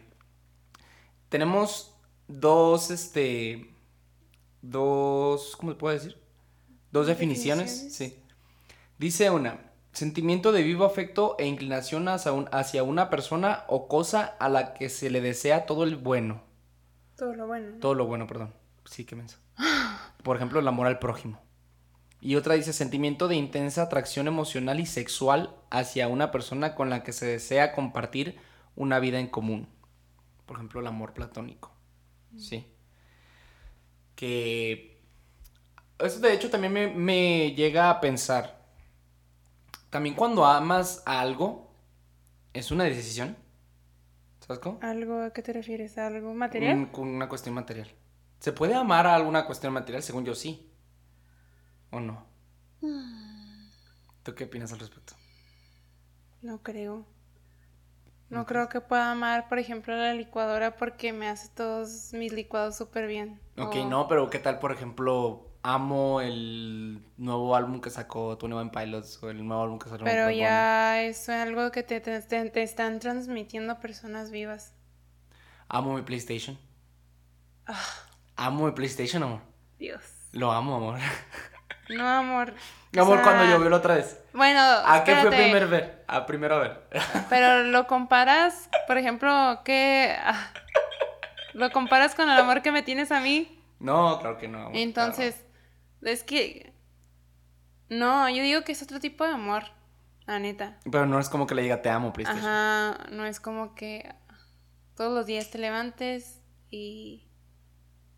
[1.29, 1.95] Tenemos
[2.27, 3.69] dos, este.
[4.61, 5.55] Dos.
[5.57, 6.17] ¿Cómo se puede decir?
[6.91, 7.71] Dos definiciones.
[7.83, 8.15] Definiciones.
[8.17, 8.23] Sí.
[8.97, 9.59] Dice una.
[9.91, 14.73] Sentimiento de vivo afecto e inclinación hacia, un- hacia una persona o cosa a la
[14.73, 16.41] que se le desea todo el bueno.
[17.15, 17.71] Todo lo bueno.
[17.73, 17.79] ¿no?
[17.79, 18.53] Todo lo bueno, perdón.
[18.85, 19.37] Sí, qué menso.
[20.23, 21.39] Por ejemplo, el amor al prójimo.
[22.25, 27.03] Y otra dice sentimiento de intensa atracción emocional y sexual hacia una persona con la
[27.03, 28.37] que se desea compartir
[28.77, 29.67] una vida en común.
[30.45, 31.73] Por ejemplo, el amor platónico.
[32.37, 32.65] Sí.
[34.15, 35.01] Que...
[35.99, 38.61] Eso de hecho también me, me llega a pensar.
[39.89, 41.71] También cuando amas a algo,
[42.53, 43.35] es una decisión.
[44.39, 44.79] ¿Sabes cómo?
[44.81, 45.97] ¿Algo a qué te refieres?
[45.97, 46.89] ¿A ¿Algo material?
[46.93, 47.89] Un- una cuestión material.
[48.39, 50.03] ¿Se puede amar a alguna cuestión material?
[50.03, 50.69] Según yo, sí.
[51.93, 52.25] ¿O no?
[54.23, 55.13] ¿Tú qué opinas al respecto?
[56.41, 57.05] No creo.
[58.29, 62.75] No creo que pueda amar, por ejemplo, la licuadora porque me hace todos mis licuados
[62.77, 63.39] súper bien.
[63.59, 68.53] Ok, O- no, pero ¿qué tal, por ejemplo, amo el nuevo álbum que sacó Tony
[68.55, 72.01] One Pilots o el nuevo álbum que sacó Pero ya eso es algo que te,
[72.01, 74.73] te- te- te están transmitiendo personas vivas.
[75.67, 76.57] Amo mi PlayStation.
[77.67, 77.79] Ah.
[78.35, 79.41] Amo mi PlayStation, amor.
[79.77, 80.01] Dios.
[80.31, 80.99] Lo amo, amor.
[81.89, 82.53] No, amor.
[82.95, 84.19] O amor, sea, cuando llovió la otra vez.
[84.33, 86.03] Bueno, ¿A qué fue primer ver?
[86.07, 86.87] A primero ver.
[87.29, 90.15] Pero lo comparas, por ejemplo, que
[91.53, 93.59] lo comparas con el amor que me tienes a mí.
[93.79, 94.59] no, claro que no.
[94.59, 95.43] amor, Entonces,
[96.01, 96.73] es que
[97.89, 99.63] no, yo digo que es otro tipo de amor,
[100.25, 100.77] la neta.
[100.89, 102.45] Pero no es como que le diga te amo, PlayStation.
[102.45, 104.13] Ajá, no es como que
[104.95, 107.27] todos los días te levantes y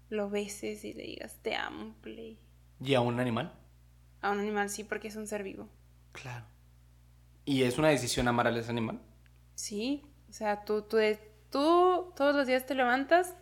[0.09, 2.39] lo beses y le digas te amo, play.
[2.79, 3.51] ¿Y a un animal?
[4.21, 5.69] A un animal sí, porque es un ser vivo.
[6.13, 6.45] Claro.
[7.45, 9.01] ¿Y es una decisión amar a ese animal?
[9.55, 10.97] Sí, o sea, tú, tú,
[11.51, 13.35] tú todos los días te levantas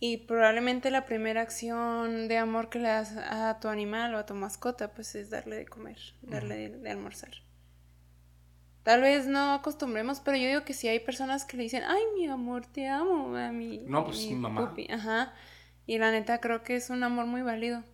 [0.00, 4.26] Y probablemente la primera acción de amor que le das a tu animal o a
[4.26, 7.30] tu mascota, pues es darle de comer, darle de, de almorzar.
[8.82, 12.02] Tal vez no acostumbremos, pero yo digo que si hay personas que le dicen, ay,
[12.16, 14.74] mi amor, te amo, a mi, No, pues, mi mamá.
[14.74, 14.88] pupi".
[14.90, 15.34] Ajá.
[15.86, 17.84] Y la neta creo que es un amor muy válido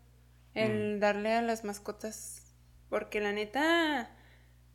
[0.54, 1.00] el Mm.
[1.00, 2.42] darle a las mascotas,
[2.88, 4.10] porque la neta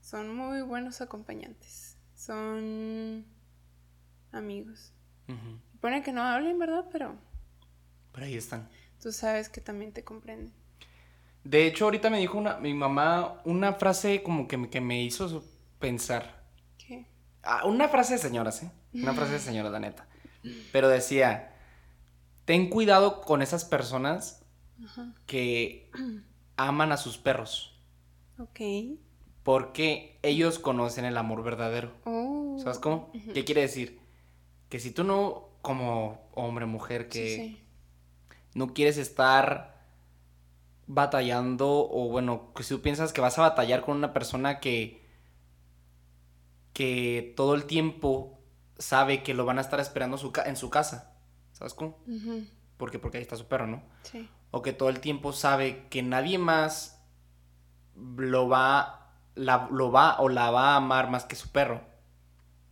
[0.01, 3.25] son muy buenos acompañantes, son
[4.31, 4.91] amigos.
[5.27, 5.59] Ujú.
[5.79, 6.85] Pone que no hablen, ¿verdad?
[6.91, 7.15] Pero
[8.11, 8.69] Pero ahí están.
[9.01, 10.53] tú sabes que también te comprenden.
[11.43, 15.03] De hecho, ahorita me dijo una, mi mamá una frase como que, me- que me
[15.03, 15.43] hizo
[15.79, 16.43] pensar.
[16.77, 17.05] ¿Qué?
[17.43, 18.71] Ah, una frase de señoras, ¿eh?
[18.93, 20.07] Una frase de señoras, la neta.
[20.71, 21.53] Pero decía,
[22.45, 24.42] ten cuidado con esas personas
[24.85, 25.13] Ajá.
[25.25, 25.89] que
[26.57, 27.79] aman a sus perros.
[28.39, 28.59] Ok.
[29.43, 31.91] Porque ellos conocen el amor verdadero.
[32.05, 32.57] Oh.
[32.63, 33.11] ¿Sabes cómo?
[33.33, 33.99] ¿Qué quiere decir?
[34.69, 37.63] Que si tú no, como hombre, mujer, que Sí, sí.
[38.53, 39.73] no quieres estar
[40.87, 45.01] batallando o bueno, que si tú piensas que vas a batallar con una persona que
[46.73, 48.39] que todo el tiempo
[48.79, 51.13] sabe que lo van a estar esperando su en su casa,
[51.51, 51.99] ¿sabes cómo?
[52.77, 53.83] Porque porque ahí está su perro, ¿no?
[54.03, 54.27] Sí.
[54.53, 57.01] O que todo el tiempo sabe que nadie más
[57.95, 58.99] lo va
[59.35, 61.81] la- lo va o la va a amar más que su perro.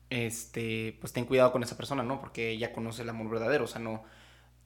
[0.09, 2.19] Este, pues ten cuidado con esa persona, ¿no?
[2.19, 4.03] Porque ella conoce el amor verdadero, o sea, no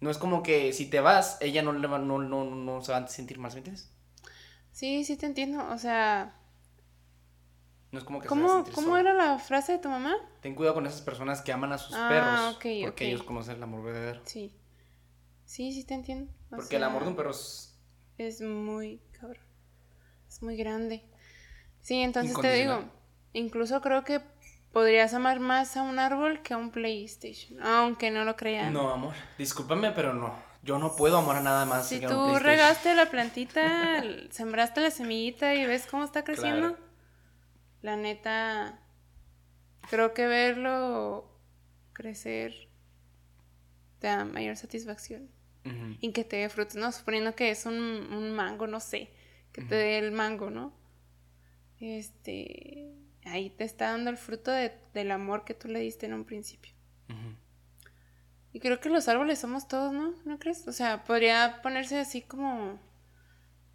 [0.01, 2.91] no es como que si te vas, ella no le va, no, no, no se
[2.91, 3.89] va a sentir mal, ¿me entiendes?
[4.71, 5.65] Sí, sí te entiendo.
[5.71, 6.33] O sea,
[7.91, 8.99] No es como que se va a ¿cómo, ¿cómo sola.
[8.99, 10.15] era la frase de tu mamá?
[10.41, 13.63] Ten cuidado con esas personas que aman a sus Ah, perros, porque ellos conocen el
[13.63, 14.21] amor verdadero.
[14.25, 14.51] Sí.
[15.45, 16.31] Sí, sí te entiendo.
[16.51, 17.71] O Porque el amor de un perro es
[18.17, 19.43] es muy cabrón.
[20.27, 21.03] Es muy grande.
[21.81, 22.83] Sí, entonces te digo,
[23.33, 24.21] incluso creo que
[24.71, 28.73] podrías amar más a un árbol que a un PlayStation, aunque no lo crean.
[28.73, 30.35] No, amor, discúlpame, pero no.
[30.63, 31.87] Yo no puedo amar a nada más.
[31.87, 36.23] Si que a tú un regaste la plantita, sembraste la semillita y ves cómo está
[36.23, 36.85] creciendo, Claro.
[37.83, 38.79] la neta,
[39.89, 41.29] creo que verlo
[41.93, 42.67] crecer
[43.99, 45.29] te da mayor satisfacción.
[46.01, 46.91] Y que te dé frutos, ¿no?
[46.91, 49.09] Suponiendo que es un, un mango, no sé,
[49.51, 50.73] que te dé el mango, ¿no?
[51.79, 52.91] Este,
[53.25, 56.25] ahí te está dando el fruto de- del amor que tú le diste en un
[56.25, 56.73] principio.
[58.53, 60.15] Y creo que los árboles somos todos, ¿no?
[60.25, 60.67] ¿No crees?
[60.67, 62.79] O sea, podría ponerse así como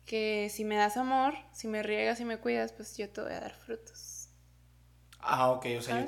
[0.04, 3.32] que si me das amor, si me riegas y me cuidas, pues yo te voy
[3.32, 4.28] a dar frutos.
[5.20, 6.06] Ah, ok, o sea, yo.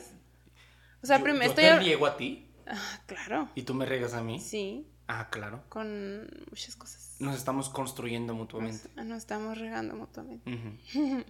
[1.03, 1.65] O sea, yo- primero yo estoy...
[1.65, 3.49] te hab- riego a ti Ah, claro.
[3.55, 4.41] y tú me riegas a mí.
[4.41, 5.65] Sí, Ah, claro.
[5.69, 7.17] con muchas cosas.
[7.21, 8.89] Nos estamos construyendo Nos, mutuamente.
[8.97, 10.51] ah, nos estamos regando mutuamente.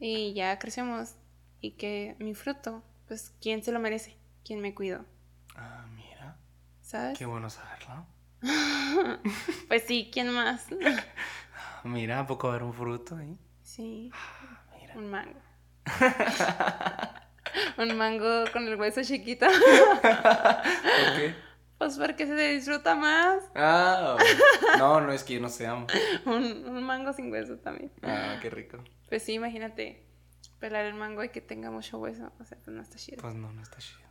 [0.00, 1.14] Y ya crecemos.
[1.60, 4.16] Y que mi fruto, pues, ¿quién se lo merece?
[4.44, 5.04] ¿Quién me cuidó?
[5.54, 6.36] Ah, mira.
[6.80, 7.16] ¿Sabes?
[7.16, 8.06] Qué bueno saberlo.
[9.68, 10.66] Pues sí, ¿quién más?
[11.84, 13.38] Mira, ¿a poco haber un fruto ahí?
[13.62, 14.10] sí,
[14.80, 14.94] Mira.
[14.96, 15.40] un mango.
[17.78, 19.46] un mango con el hueso chiquito.
[19.46, 21.34] ¿Por qué?
[21.78, 23.42] pues porque se disfruta más.
[23.54, 24.16] Ah,
[24.78, 25.86] no, no es que yo no se amo.
[26.26, 27.90] Un, un mango sin hueso también.
[28.02, 28.78] Ah, qué rico.
[29.08, 30.06] Pues sí, imagínate
[30.62, 32.32] pelar el mango y que tenga mucho hueso.
[32.38, 33.20] O sea, pues no está chido.
[33.20, 34.08] Pues no, no está chido.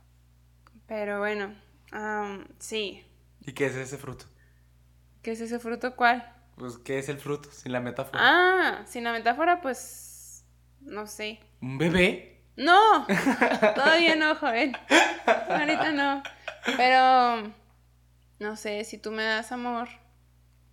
[0.86, 1.54] Pero bueno,
[1.92, 3.02] am, sí.
[3.40, 4.26] ¿Y qué es ese fruto?
[5.22, 6.30] ¿Qué es ese fruto cuál?
[6.56, 7.50] Pues, ¿qué es el fruto?
[7.50, 8.18] Sin la metáfora.
[8.22, 10.44] Ah, sin la metáfora, pues.
[10.80, 11.40] No sé.
[11.62, 12.31] ¿Un bebé?
[12.56, 13.06] ¡No!
[13.74, 14.76] Todavía no, joven.
[15.48, 16.22] Ahorita no.
[16.76, 17.52] Pero.
[18.38, 19.88] No sé, si tú me das amor,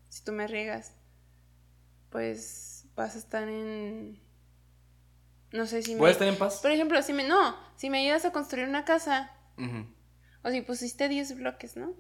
[0.10, 0.94] si tú me riegas,
[2.10, 4.20] pues vas a estar en.
[5.52, 6.00] No sé si me.
[6.00, 6.60] ¿Puedes estar en paz?
[6.62, 7.28] Por ejemplo, si me.
[7.28, 9.32] No, si me ayudas a construir una casa,
[10.44, 11.94] o si pusiste 10 bloques, ¿no?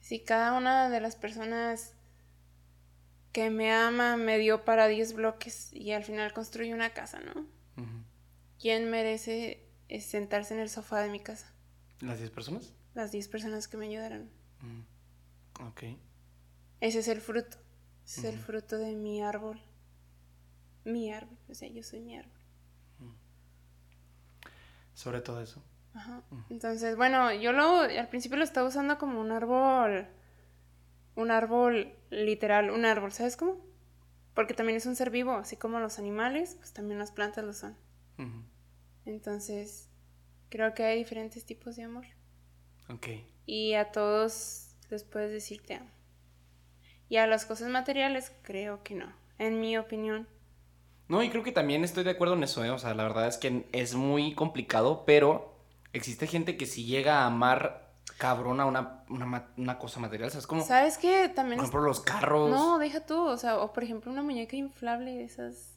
[0.00, 1.94] Si cada una de las personas
[3.32, 7.46] que me ama me dio para 10 bloques y al final construye una casa, ¿no?
[8.60, 11.52] ¿Quién merece eh, sentarse en el sofá de mi casa?
[12.00, 12.72] ¿Las 10 personas?
[12.94, 14.30] Las 10 personas que me ayudaron.
[14.62, 15.68] Ujú.
[15.68, 15.82] Ok.
[16.80, 17.58] Ese es el fruto.
[18.04, 19.60] Ese es el fruto de mi árbol.
[20.84, 21.36] Mi árbol.
[21.48, 22.32] O sea, yo soy mi árbol.
[24.94, 25.62] Sobre todo eso.
[25.92, 26.22] Ajá.
[26.48, 30.06] Entonces, bueno, yo lo al principio lo estaba usando como un árbol.
[31.16, 33.58] Un árbol literal, un árbol, ¿sabes cómo?
[34.34, 37.52] Porque también es un ser vivo, así como los animales, pues también las plantas lo
[37.52, 37.76] son.
[39.04, 39.88] Entonces,
[40.48, 42.04] creo que hay diferentes tipos de amor.
[42.88, 43.08] Ok.
[43.46, 45.90] Y a todos les puedes decir te amo.
[47.08, 49.12] Y a las cosas materiales, creo que no.
[49.38, 50.26] En mi opinión.
[51.08, 52.70] No, y creo que también estoy de acuerdo en eso, ¿eh?
[52.70, 55.54] O sea, la verdad es que es muy complicado, pero
[55.92, 57.86] existe gente que si llega a amar
[58.18, 60.46] cabrona una, una, ma- una cosa material, ¿sabes?
[60.48, 61.28] Como, ¿Sabes qué?
[61.28, 62.50] También por es- ejemplo, los carros.
[62.50, 65.74] No, deja tú, o sea, o por ejemplo una muñeca inflable de esas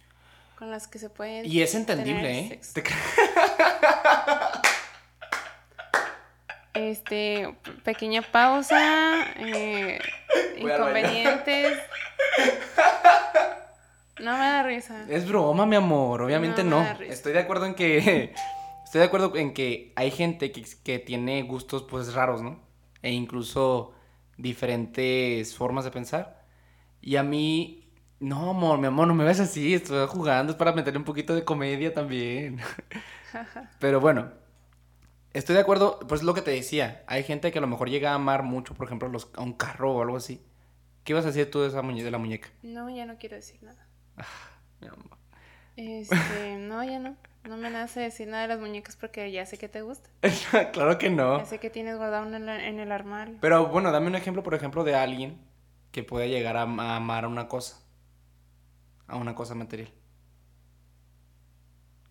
[0.59, 2.59] con las que se pueden Y es entendible, ¿eh?
[2.61, 2.95] sexo.
[6.71, 9.99] Este, pequeña pausa, eh,
[10.57, 11.77] inconvenientes.
[14.19, 15.05] No me da risa.
[15.09, 17.01] Es broma, mi amor, obviamente No no.
[17.01, 18.33] Estoy de acuerdo en que.
[18.85, 22.61] Estoy de acuerdo en que hay gente que, que tiene gustos, pues, raros, ¿no?
[23.01, 23.93] E incluso
[24.37, 26.45] diferentes formas de pensar.
[27.01, 27.88] Y a mí.
[28.19, 29.73] No, amor, mi amor, no me ves así.
[29.73, 32.59] Estoy jugando, es para meterle un poquito de comedia también.
[33.79, 34.31] Pero bueno,
[35.33, 37.03] estoy de acuerdo, pues es lo que te decía.
[37.07, 39.53] Hay gente que a lo mejor llega a amar mucho, por ejemplo, los, a un
[39.53, 40.41] carro o algo así.
[41.03, 42.49] ¿Qué ibas a decir tú de esa muñe- de la muñeca?
[42.61, 43.87] No, ya no quiero decir nada.
[44.81, 45.17] Mi amor.
[45.77, 47.15] Este, no, ya no.
[47.47, 50.09] No me nace decir nada de las muñecas porque ya sé que te gusta.
[50.73, 51.39] claro que no.
[51.39, 53.37] Ya sé que tienes guardado en, el armario.
[53.39, 55.39] Pero bueno, dame un ejemplo, por ejemplo, de alguien
[55.93, 57.81] que pueda llegar a, a amar una cosa.
[59.09, 59.91] A una cosa material.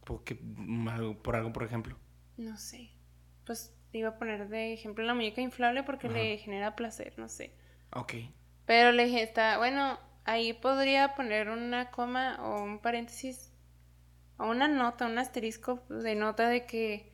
[0.04, 1.96] Porque, mm, por algo, por ejemplo.
[2.38, 2.90] No sé.
[3.44, 6.16] Pues te iba a poner de ejemplo la muñeca inflable porque Ajá.
[6.18, 7.52] le genera placer, no sé.
[7.92, 8.14] Ok.
[8.66, 13.52] Pero le dije, está, bueno, ahí podría poner una coma o un paréntesis
[14.38, 17.12] o una nota, un asterisco de nota de que,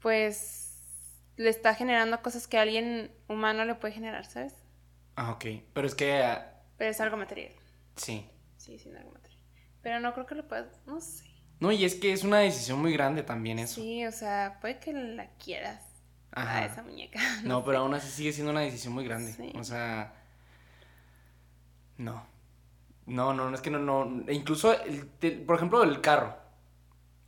[0.00, 4.54] pues, le está generando cosas que alguien humano le puede generar, ¿sabes?
[5.16, 5.44] Ah, ok.
[5.74, 7.52] Pero es que, ah, Pero es algo material.
[7.96, 8.24] sí.
[8.58, 9.40] Sí, algo material.
[9.82, 11.24] Pero no creo que lo puedas, no sé.
[11.60, 13.76] No, y es que es una decisión muy grande también eso.
[13.76, 15.82] Sí, o sea, puede que la quieras
[16.32, 16.58] Ajá.
[16.58, 17.18] a esa muñeca.
[17.44, 19.32] No, pero aún así sigue siendo una decisión muy grande.
[19.32, 19.52] Sí.
[19.56, 20.12] O sea,
[21.96, 22.26] no.
[23.06, 24.22] No, no, no, es que no, no.
[24.28, 25.06] e Incluso, el-
[25.46, 26.36] por ejemplo, el carro.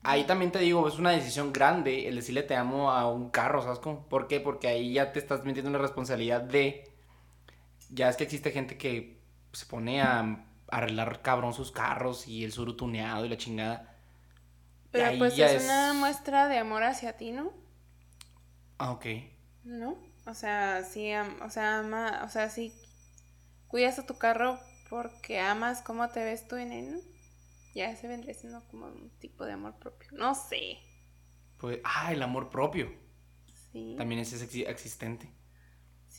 [0.02, 3.62] Ahí también te digo, es una decisión grande el decirle te amo a un carro,
[3.62, 4.06] ¿sabes cómo?
[4.08, 4.40] ¿Por qué?
[4.40, 6.90] Porque ahí ya te estás metiendo en la responsabilidad de...
[7.90, 9.20] Ya es que existe gente que
[9.52, 13.96] se pone a arreglar cabrón sus carros y el suru tuneado y la chingada.
[14.92, 17.52] Pero ahí pues ya es, es- una muestra de amor hacia ti, ¿no?
[18.78, 19.06] Ah, ok.
[19.64, 19.96] ¿No?
[20.26, 22.74] O sea, sí, o sea, ama, o sea, sí
[23.68, 27.00] cuidas a tu carro porque amas cómo te ves tú en él, ¿no?
[27.74, 30.08] Ya se vendría siendo como un tipo de amor propio.
[30.12, 30.78] No sé.
[31.58, 32.92] Pues, ah, el amor propio.
[33.72, 33.94] Sí.
[33.96, 35.32] También es exi- existente.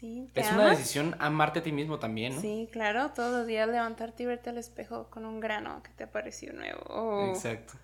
[0.02, 0.30] Sí.
[0.34, 2.42] ¿Te Es una decisión amarte a ti mismo también, ¿no?
[2.42, 6.08] Sí, claro, todos los días levantarte y verte al espejo con un grano que te
[6.08, 6.82] pareció nuevo.
[6.90, 7.76] O, Exacto.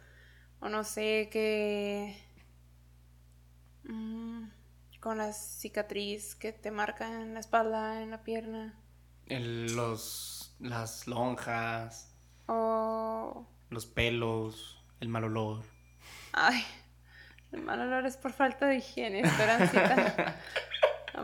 [0.60, 2.18] o no sé, que...
[3.84, 4.46] mm,
[5.00, 8.74] con la cicatriz que te marca en la espalda, en la pierna.
[9.28, 12.16] El- los, las lonjas,
[12.48, 13.48] O...
[13.70, 15.64] los pelos, el mal olor.
[16.34, 16.64] Ay,
[17.52, 20.36] el mal olor es por falta de higiene, esperancita.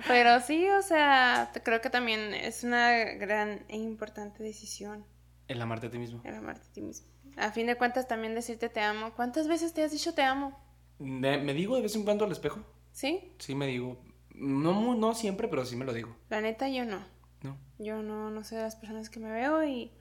[0.07, 5.05] Pero sí, o sea, creo que también es una gran e importante decisión
[5.47, 6.21] El amarte a ti mismo.
[6.23, 7.07] el amarte a ti mismo.
[7.37, 9.13] A fin de cuentas, también decirte te amo.
[9.15, 10.59] ¿Cuántas veces te has dicho te amo?
[10.99, 12.59] Me, me digo de vez en cuando al espejo.
[12.91, 13.33] ¿Sí?
[13.39, 13.97] Sí, me digo.
[14.35, 16.15] No, no siempre, pero sí me lo digo.
[16.29, 17.03] La neta, yo no.
[17.41, 17.57] ¿No?
[17.79, 19.91] Yo no, no soy de las personas que me veo y...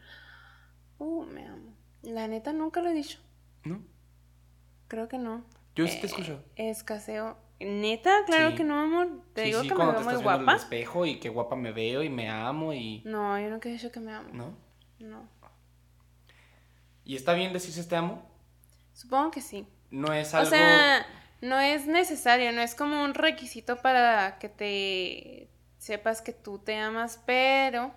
[0.99, 1.75] Uh, me amo.
[2.03, 3.19] La neta, nunca lo he dicho.
[3.65, 3.83] ¿No?
[4.89, 5.45] Creo que no.
[5.75, 6.45] Yo sí te Eh, escucho.
[6.57, 7.37] Escaseo.
[7.65, 8.25] ¿Neta?
[8.27, 8.57] Claro Sí.
[8.57, 9.09] que no, amor.
[9.35, 10.53] Te Sí, digo sí, que me veo te muy estás viendo en guapa.
[10.53, 13.03] el espejo y qué guapa me veo y me amo y...
[13.05, 14.29] No, yo nunca he dicho que me amo.
[14.33, 14.55] ¿No?
[14.99, 15.29] No.
[17.05, 18.23] ¿Y está bien decirse te amo?
[18.95, 19.67] Supongo que sí.
[19.91, 20.47] No es algo...
[20.49, 21.07] O sea,
[21.41, 25.49] no es necesario, no es como un requisito para que te
[25.79, 27.93] sepas que tú te amas, pero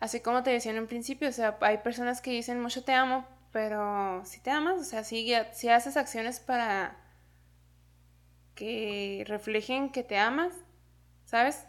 [0.00, 2.92] así como te decía en un principio, o sea, hay personas que dicen mucho te
[2.94, 6.96] amo, pero si te amas, o sea, si, si haces acciones para
[8.56, 10.52] que reflejen que te amas,
[11.24, 11.64] ¿sabes?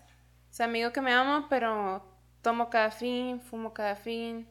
[0.50, 2.04] O sea, amigo que me amo, pero
[2.42, 4.48] tomo cada fin, fumo cada fin,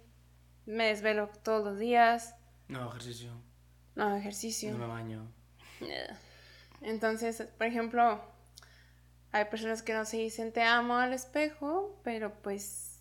[0.67, 2.37] me desvelo todos los días,
[2.69, 3.33] No, ejercicio.
[3.97, 4.71] no ejercicio.
[4.73, 5.33] No me baño.
[6.83, 8.21] Entonces, por ejemplo,
[9.33, 13.01] hay personas que no se dicen te amo al espejo, pero pues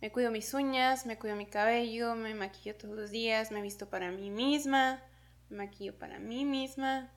[0.00, 3.88] me cuido mis uñas, me cuido mi cabello, me maquillo todos los días, me visto
[3.88, 5.00] para mí misma,
[5.48, 7.10] me maquillo para mí misma.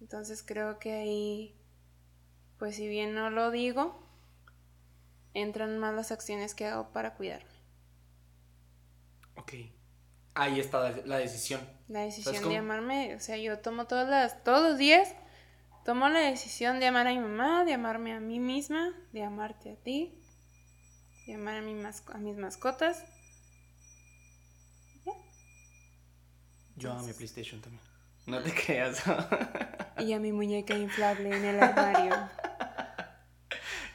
[0.00, 1.56] Entonces creo que ahí,
[2.58, 4.02] pues si bien no lo digo,
[5.34, 7.50] entran más las acciones que hago para cuidarme.
[9.36, 9.52] Ok.
[10.34, 11.60] Ahí está la decisión.
[11.88, 15.14] La decisión de amarme, o sea, yo tomo todas las, todos los días,
[15.84, 19.72] tomo la decisión de amar a mi mamá, de amarme a mí misma, de amarte
[19.72, 20.22] a ti,
[21.26, 23.04] de amar a, mi a mis mascotas.
[26.76, 27.89] Yo mi PlayStation también.
[28.30, 29.02] No te creas.
[29.98, 32.14] y a mi muñeca inflable en el armario.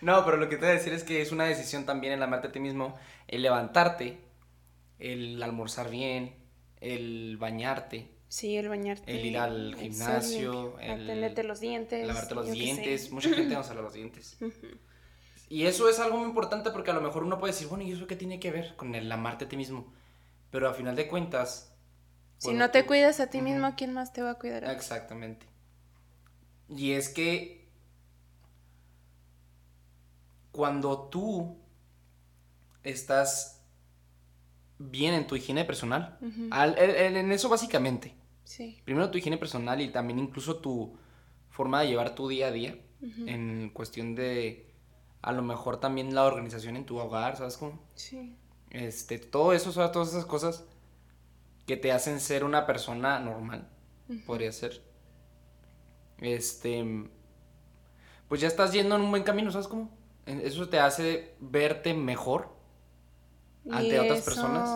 [0.01, 2.21] No, pero lo que te voy a decir es que es una decisión también el
[2.21, 4.19] amarte a ti mismo, el levantarte,
[4.99, 6.35] el almorzar bien,
[6.81, 8.11] el bañarte.
[8.27, 9.11] Sí, el bañarte.
[9.11, 12.05] El ir al gimnasio, el atenderte los dientes.
[12.05, 13.11] Lavarte los dientes.
[13.11, 14.37] Mucha gente no se lava los dientes.
[15.47, 17.91] Y eso es algo muy importante porque a lo mejor uno puede decir, bueno, ¿y
[17.91, 19.93] eso qué tiene que ver con el amarte a ti mismo?
[20.49, 21.74] Pero a final de cuentas...
[22.37, 24.65] Si no te cuidas a ti mismo, ¿quién más te va a cuidar?
[24.65, 25.45] Exactamente.
[26.69, 27.69] Y es que
[30.51, 31.57] cuando tú
[32.83, 33.63] estás
[34.77, 38.15] bien en tu higiene personal, en eso básicamente.
[38.43, 38.81] Sí.
[38.85, 40.97] Primero tu higiene personal y también incluso tu
[41.49, 44.73] forma de llevar tu día a día en cuestión de
[45.21, 47.79] a lo mejor también la organización en tu hogar, ¿sabes cómo?
[47.95, 48.35] Sí.
[48.69, 50.65] Este, todo eso, todas esas cosas
[51.65, 53.67] que te hacen ser una persona normal,
[54.25, 54.83] podría ser.
[56.19, 57.09] Este,
[58.27, 59.89] pues ya estás yendo en un buen camino, ¿sabes cómo?
[60.25, 62.55] Eso te hace verte mejor
[63.69, 64.69] ante otras personas.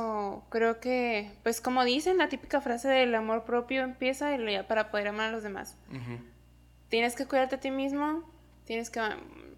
[0.50, 4.32] Creo que, pues como dicen, la típica frase del amor propio empieza
[4.68, 5.78] para poder amar a los demás.
[6.90, 8.30] Tienes que cuidarte a ti mismo,
[8.66, 9.02] tienes que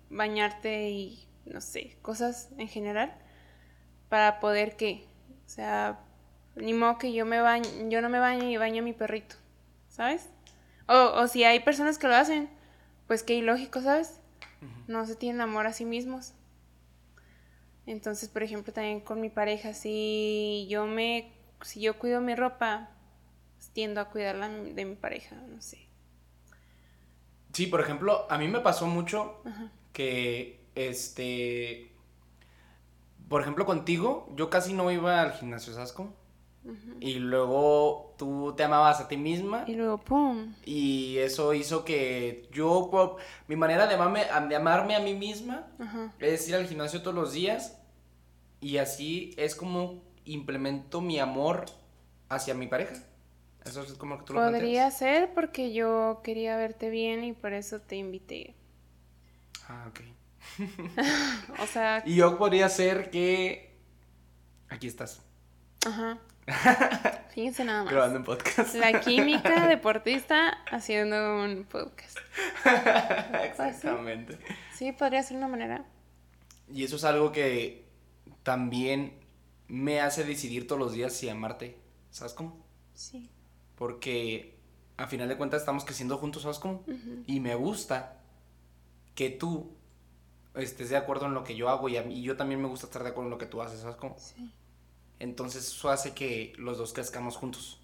[0.09, 3.17] bañarte y, no sé, cosas en general
[4.09, 5.07] para poder que,
[5.45, 6.01] o sea,
[6.55, 9.35] ni modo que yo me bañe, yo no me bañe y bañe a mi perrito,
[9.89, 10.29] ¿sabes?
[10.87, 12.49] O, o si hay personas que lo hacen,
[13.07, 14.19] pues qué ilógico, ¿sabes?
[14.87, 16.33] No se tienen amor a sí mismos.
[17.85, 22.89] Entonces, por ejemplo, también con mi pareja, si yo me, si yo cuido mi ropa,
[23.57, 25.87] pues tiendo a cuidarla de mi pareja, no sé.
[27.53, 29.41] Sí, por ejemplo, a mí me pasó mucho
[29.93, 31.91] que, este,
[33.27, 36.20] por ejemplo, contigo, yo casi no iba al gimnasio, ¿sabes cómo?
[36.99, 39.63] Y luego tú te amabas a ti misma.
[39.67, 40.53] Y luego, ¡pum!
[40.63, 45.67] Y eso hizo que yo, mi manera de amarme, de amarme a mí misma
[46.19, 47.79] es ir al gimnasio todos los días.
[48.59, 51.65] Y así es como implemento mi amor
[52.29, 52.95] hacia mi pareja.
[53.65, 57.53] Eso es como que tú lo Podría ser porque yo quería verte bien y por
[57.53, 58.55] eso te invité.
[59.67, 59.99] Ah, ok.
[61.59, 62.03] o sea.
[62.05, 63.77] Y yo podría ser que.
[64.69, 65.21] Aquí estás.
[65.85, 66.19] Ajá.
[67.33, 67.93] Fíjense nada más.
[67.93, 68.75] Grabando un podcast.
[68.75, 72.17] La química deportista haciendo un podcast.
[73.43, 74.37] Exactamente.
[74.73, 75.85] Sí, podría ser una manera.
[76.73, 77.85] Y eso es algo que
[78.43, 79.13] también
[79.67, 81.77] me hace decidir todos los días si amarte.
[82.09, 82.65] ¿Sabes cómo?
[82.93, 83.29] Sí.
[83.75, 84.57] Porque
[84.97, 86.83] a final de cuentas estamos creciendo juntos, ¿sabes cómo?
[87.25, 88.19] Y me gusta
[89.15, 89.71] que tú
[90.55, 92.67] estés de acuerdo en lo que yo hago y, a mí, y yo también me
[92.67, 94.15] gusta estar de acuerdo en lo que tú haces, ¿sabes cómo?
[94.19, 94.51] Sí.
[95.21, 97.79] Entonces eso hace que los dos crezcamos juntos.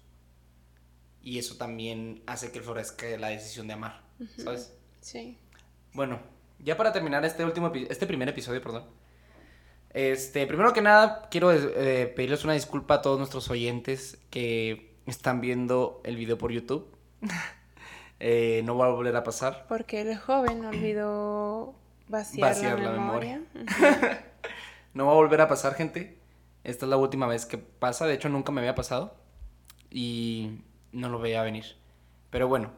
[1.22, 4.02] Y eso también hace que florezca la decisión de amar,
[4.36, 4.76] ¿sabes?
[5.00, 5.38] Sí.
[5.92, 6.18] Bueno,
[6.58, 8.86] ya para terminar este último este primer episodio, perdón.
[9.90, 15.40] Este, primero que nada, quiero eh, pedirles una disculpa a todos nuestros oyentes que están
[15.40, 16.88] viendo el video por YouTube.
[18.20, 19.66] Eh, no va a volver a pasar.
[19.68, 21.76] Porque el joven olvidó
[22.08, 23.42] vaciar, la, memoria.
[24.92, 26.17] no va a volver a pasar, gente.
[26.68, 29.14] Esta es la última vez que pasa, de hecho nunca me había pasado
[29.90, 30.60] y
[30.92, 31.64] no lo veía venir.
[32.28, 32.72] Pero bueno,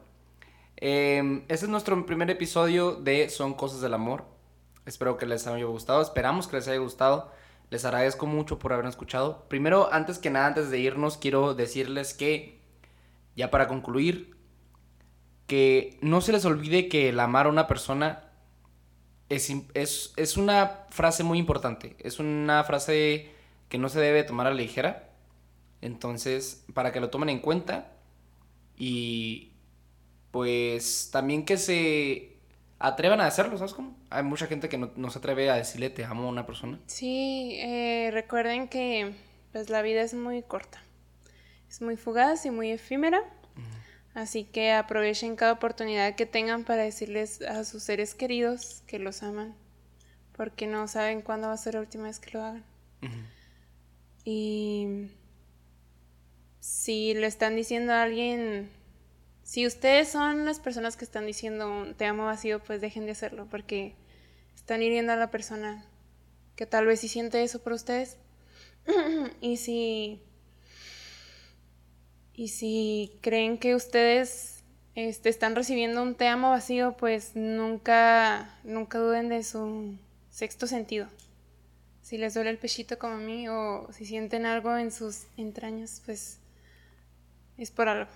[0.77, 4.23] eh, este es nuestro primer episodio de Son Cosas del Amor.
[4.85, 7.33] Espero que les haya gustado, esperamos que les haya gustado.
[7.69, 9.43] Les agradezco mucho por habernos escuchado.
[9.49, 12.61] Primero, antes que nada, antes de irnos, quiero decirles que,
[13.35, 14.37] ya para concluir,
[15.47, 18.31] que no se les olvide que el amar a una persona
[19.27, 21.97] es, es, es una frase muy importante.
[21.99, 23.40] Es una frase
[23.71, 25.09] que no se debe tomar a la ligera.
[25.79, 27.93] Entonces, para que lo tomen en cuenta
[28.77, 29.53] y
[30.29, 32.35] pues también que se
[32.79, 33.95] atrevan a hacerlo, ¿sabes cómo?
[34.09, 36.79] Hay mucha gente que no, se atreve a decirle te amo a una persona.
[36.87, 39.13] Sí, eh, recuerden que
[39.53, 40.83] pues la vida es muy corta,
[41.69, 43.23] es muy fugaz y muy efímera.
[44.13, 49.23] Así que aprovechen cada oportunidad que tengan para decirles a sus seres queridos que los
[49.23, 49.55] aman,
[50.35, 52.65] porque no saben cuándo va a ser la última vez que lo hagan.
[54.23, 55.09] Y
[56.59, 58.69] si le están diciendo a alguien,
[59.43, 63.47] si ustedes son las personas que están diciendo te amo vacío, pues dejen de hacerlo
[63.49, 63.95] porque
[64.55, 65.85] están hiriendo a la persona
[66.55, 68.17] que tal vez sí siente eso por ustedes.
[69.41, 70.21] y si
[72.33, 74.63] y si creen que ustedes
[74.95, 79.95] este, están recibiendo un te amo vacío, pues nunca nunca duden de su
[80.29, 81.07] sexto sentido
[82.11, 86.01] si les duele el pechito como a mí o si sienten algo en sus entrañas,
[86.03, 86.39] pues
[87.57, 88.11] es por algo.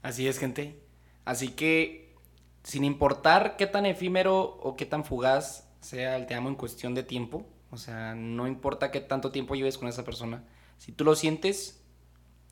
[0.00, 0.80] Así es, gente.
[1.24, 2.14] Así que,
[2.62, 6.94] sin importar qué tan efímero o qué tan fugaz sea el te amo en cuestión
[6.94, 10.44] de tiempo, o sea, no importa qué tanto tiempo lleves con esa persona,
[10.78, 11.82] si tú lo sientes,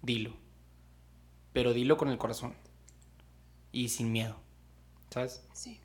[0.03, 0.35] dilo.
[1.53, 2.57] Pero dilo con el corazón.
[3.71, 4.35] Y sin miedo.
[5.11, 5.41] ¿Sabes?
[5.53, 5.79] Sí.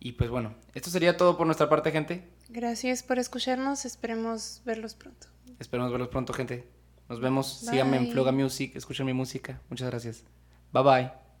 [0.00, 2.28] Y pues bueno, esto sería todo por nuestra parte, gente.
[2.52, 3.86] Gracias por escucharnos.
[3.86, 5.26] Esperemos verlos pronto.
[5.58, 6.68] Esperemos verlos pronto, gente.
[7.08, 7.60] Nos vemos.
[7.60, 8.12] Síganme en.
[8.12, 8.76] Floga Music.
[8.76, 9.62] Escuchen mi música.
[9.70, 10.24] Muchas gracias.
[10.70, 11.31] Bye bye.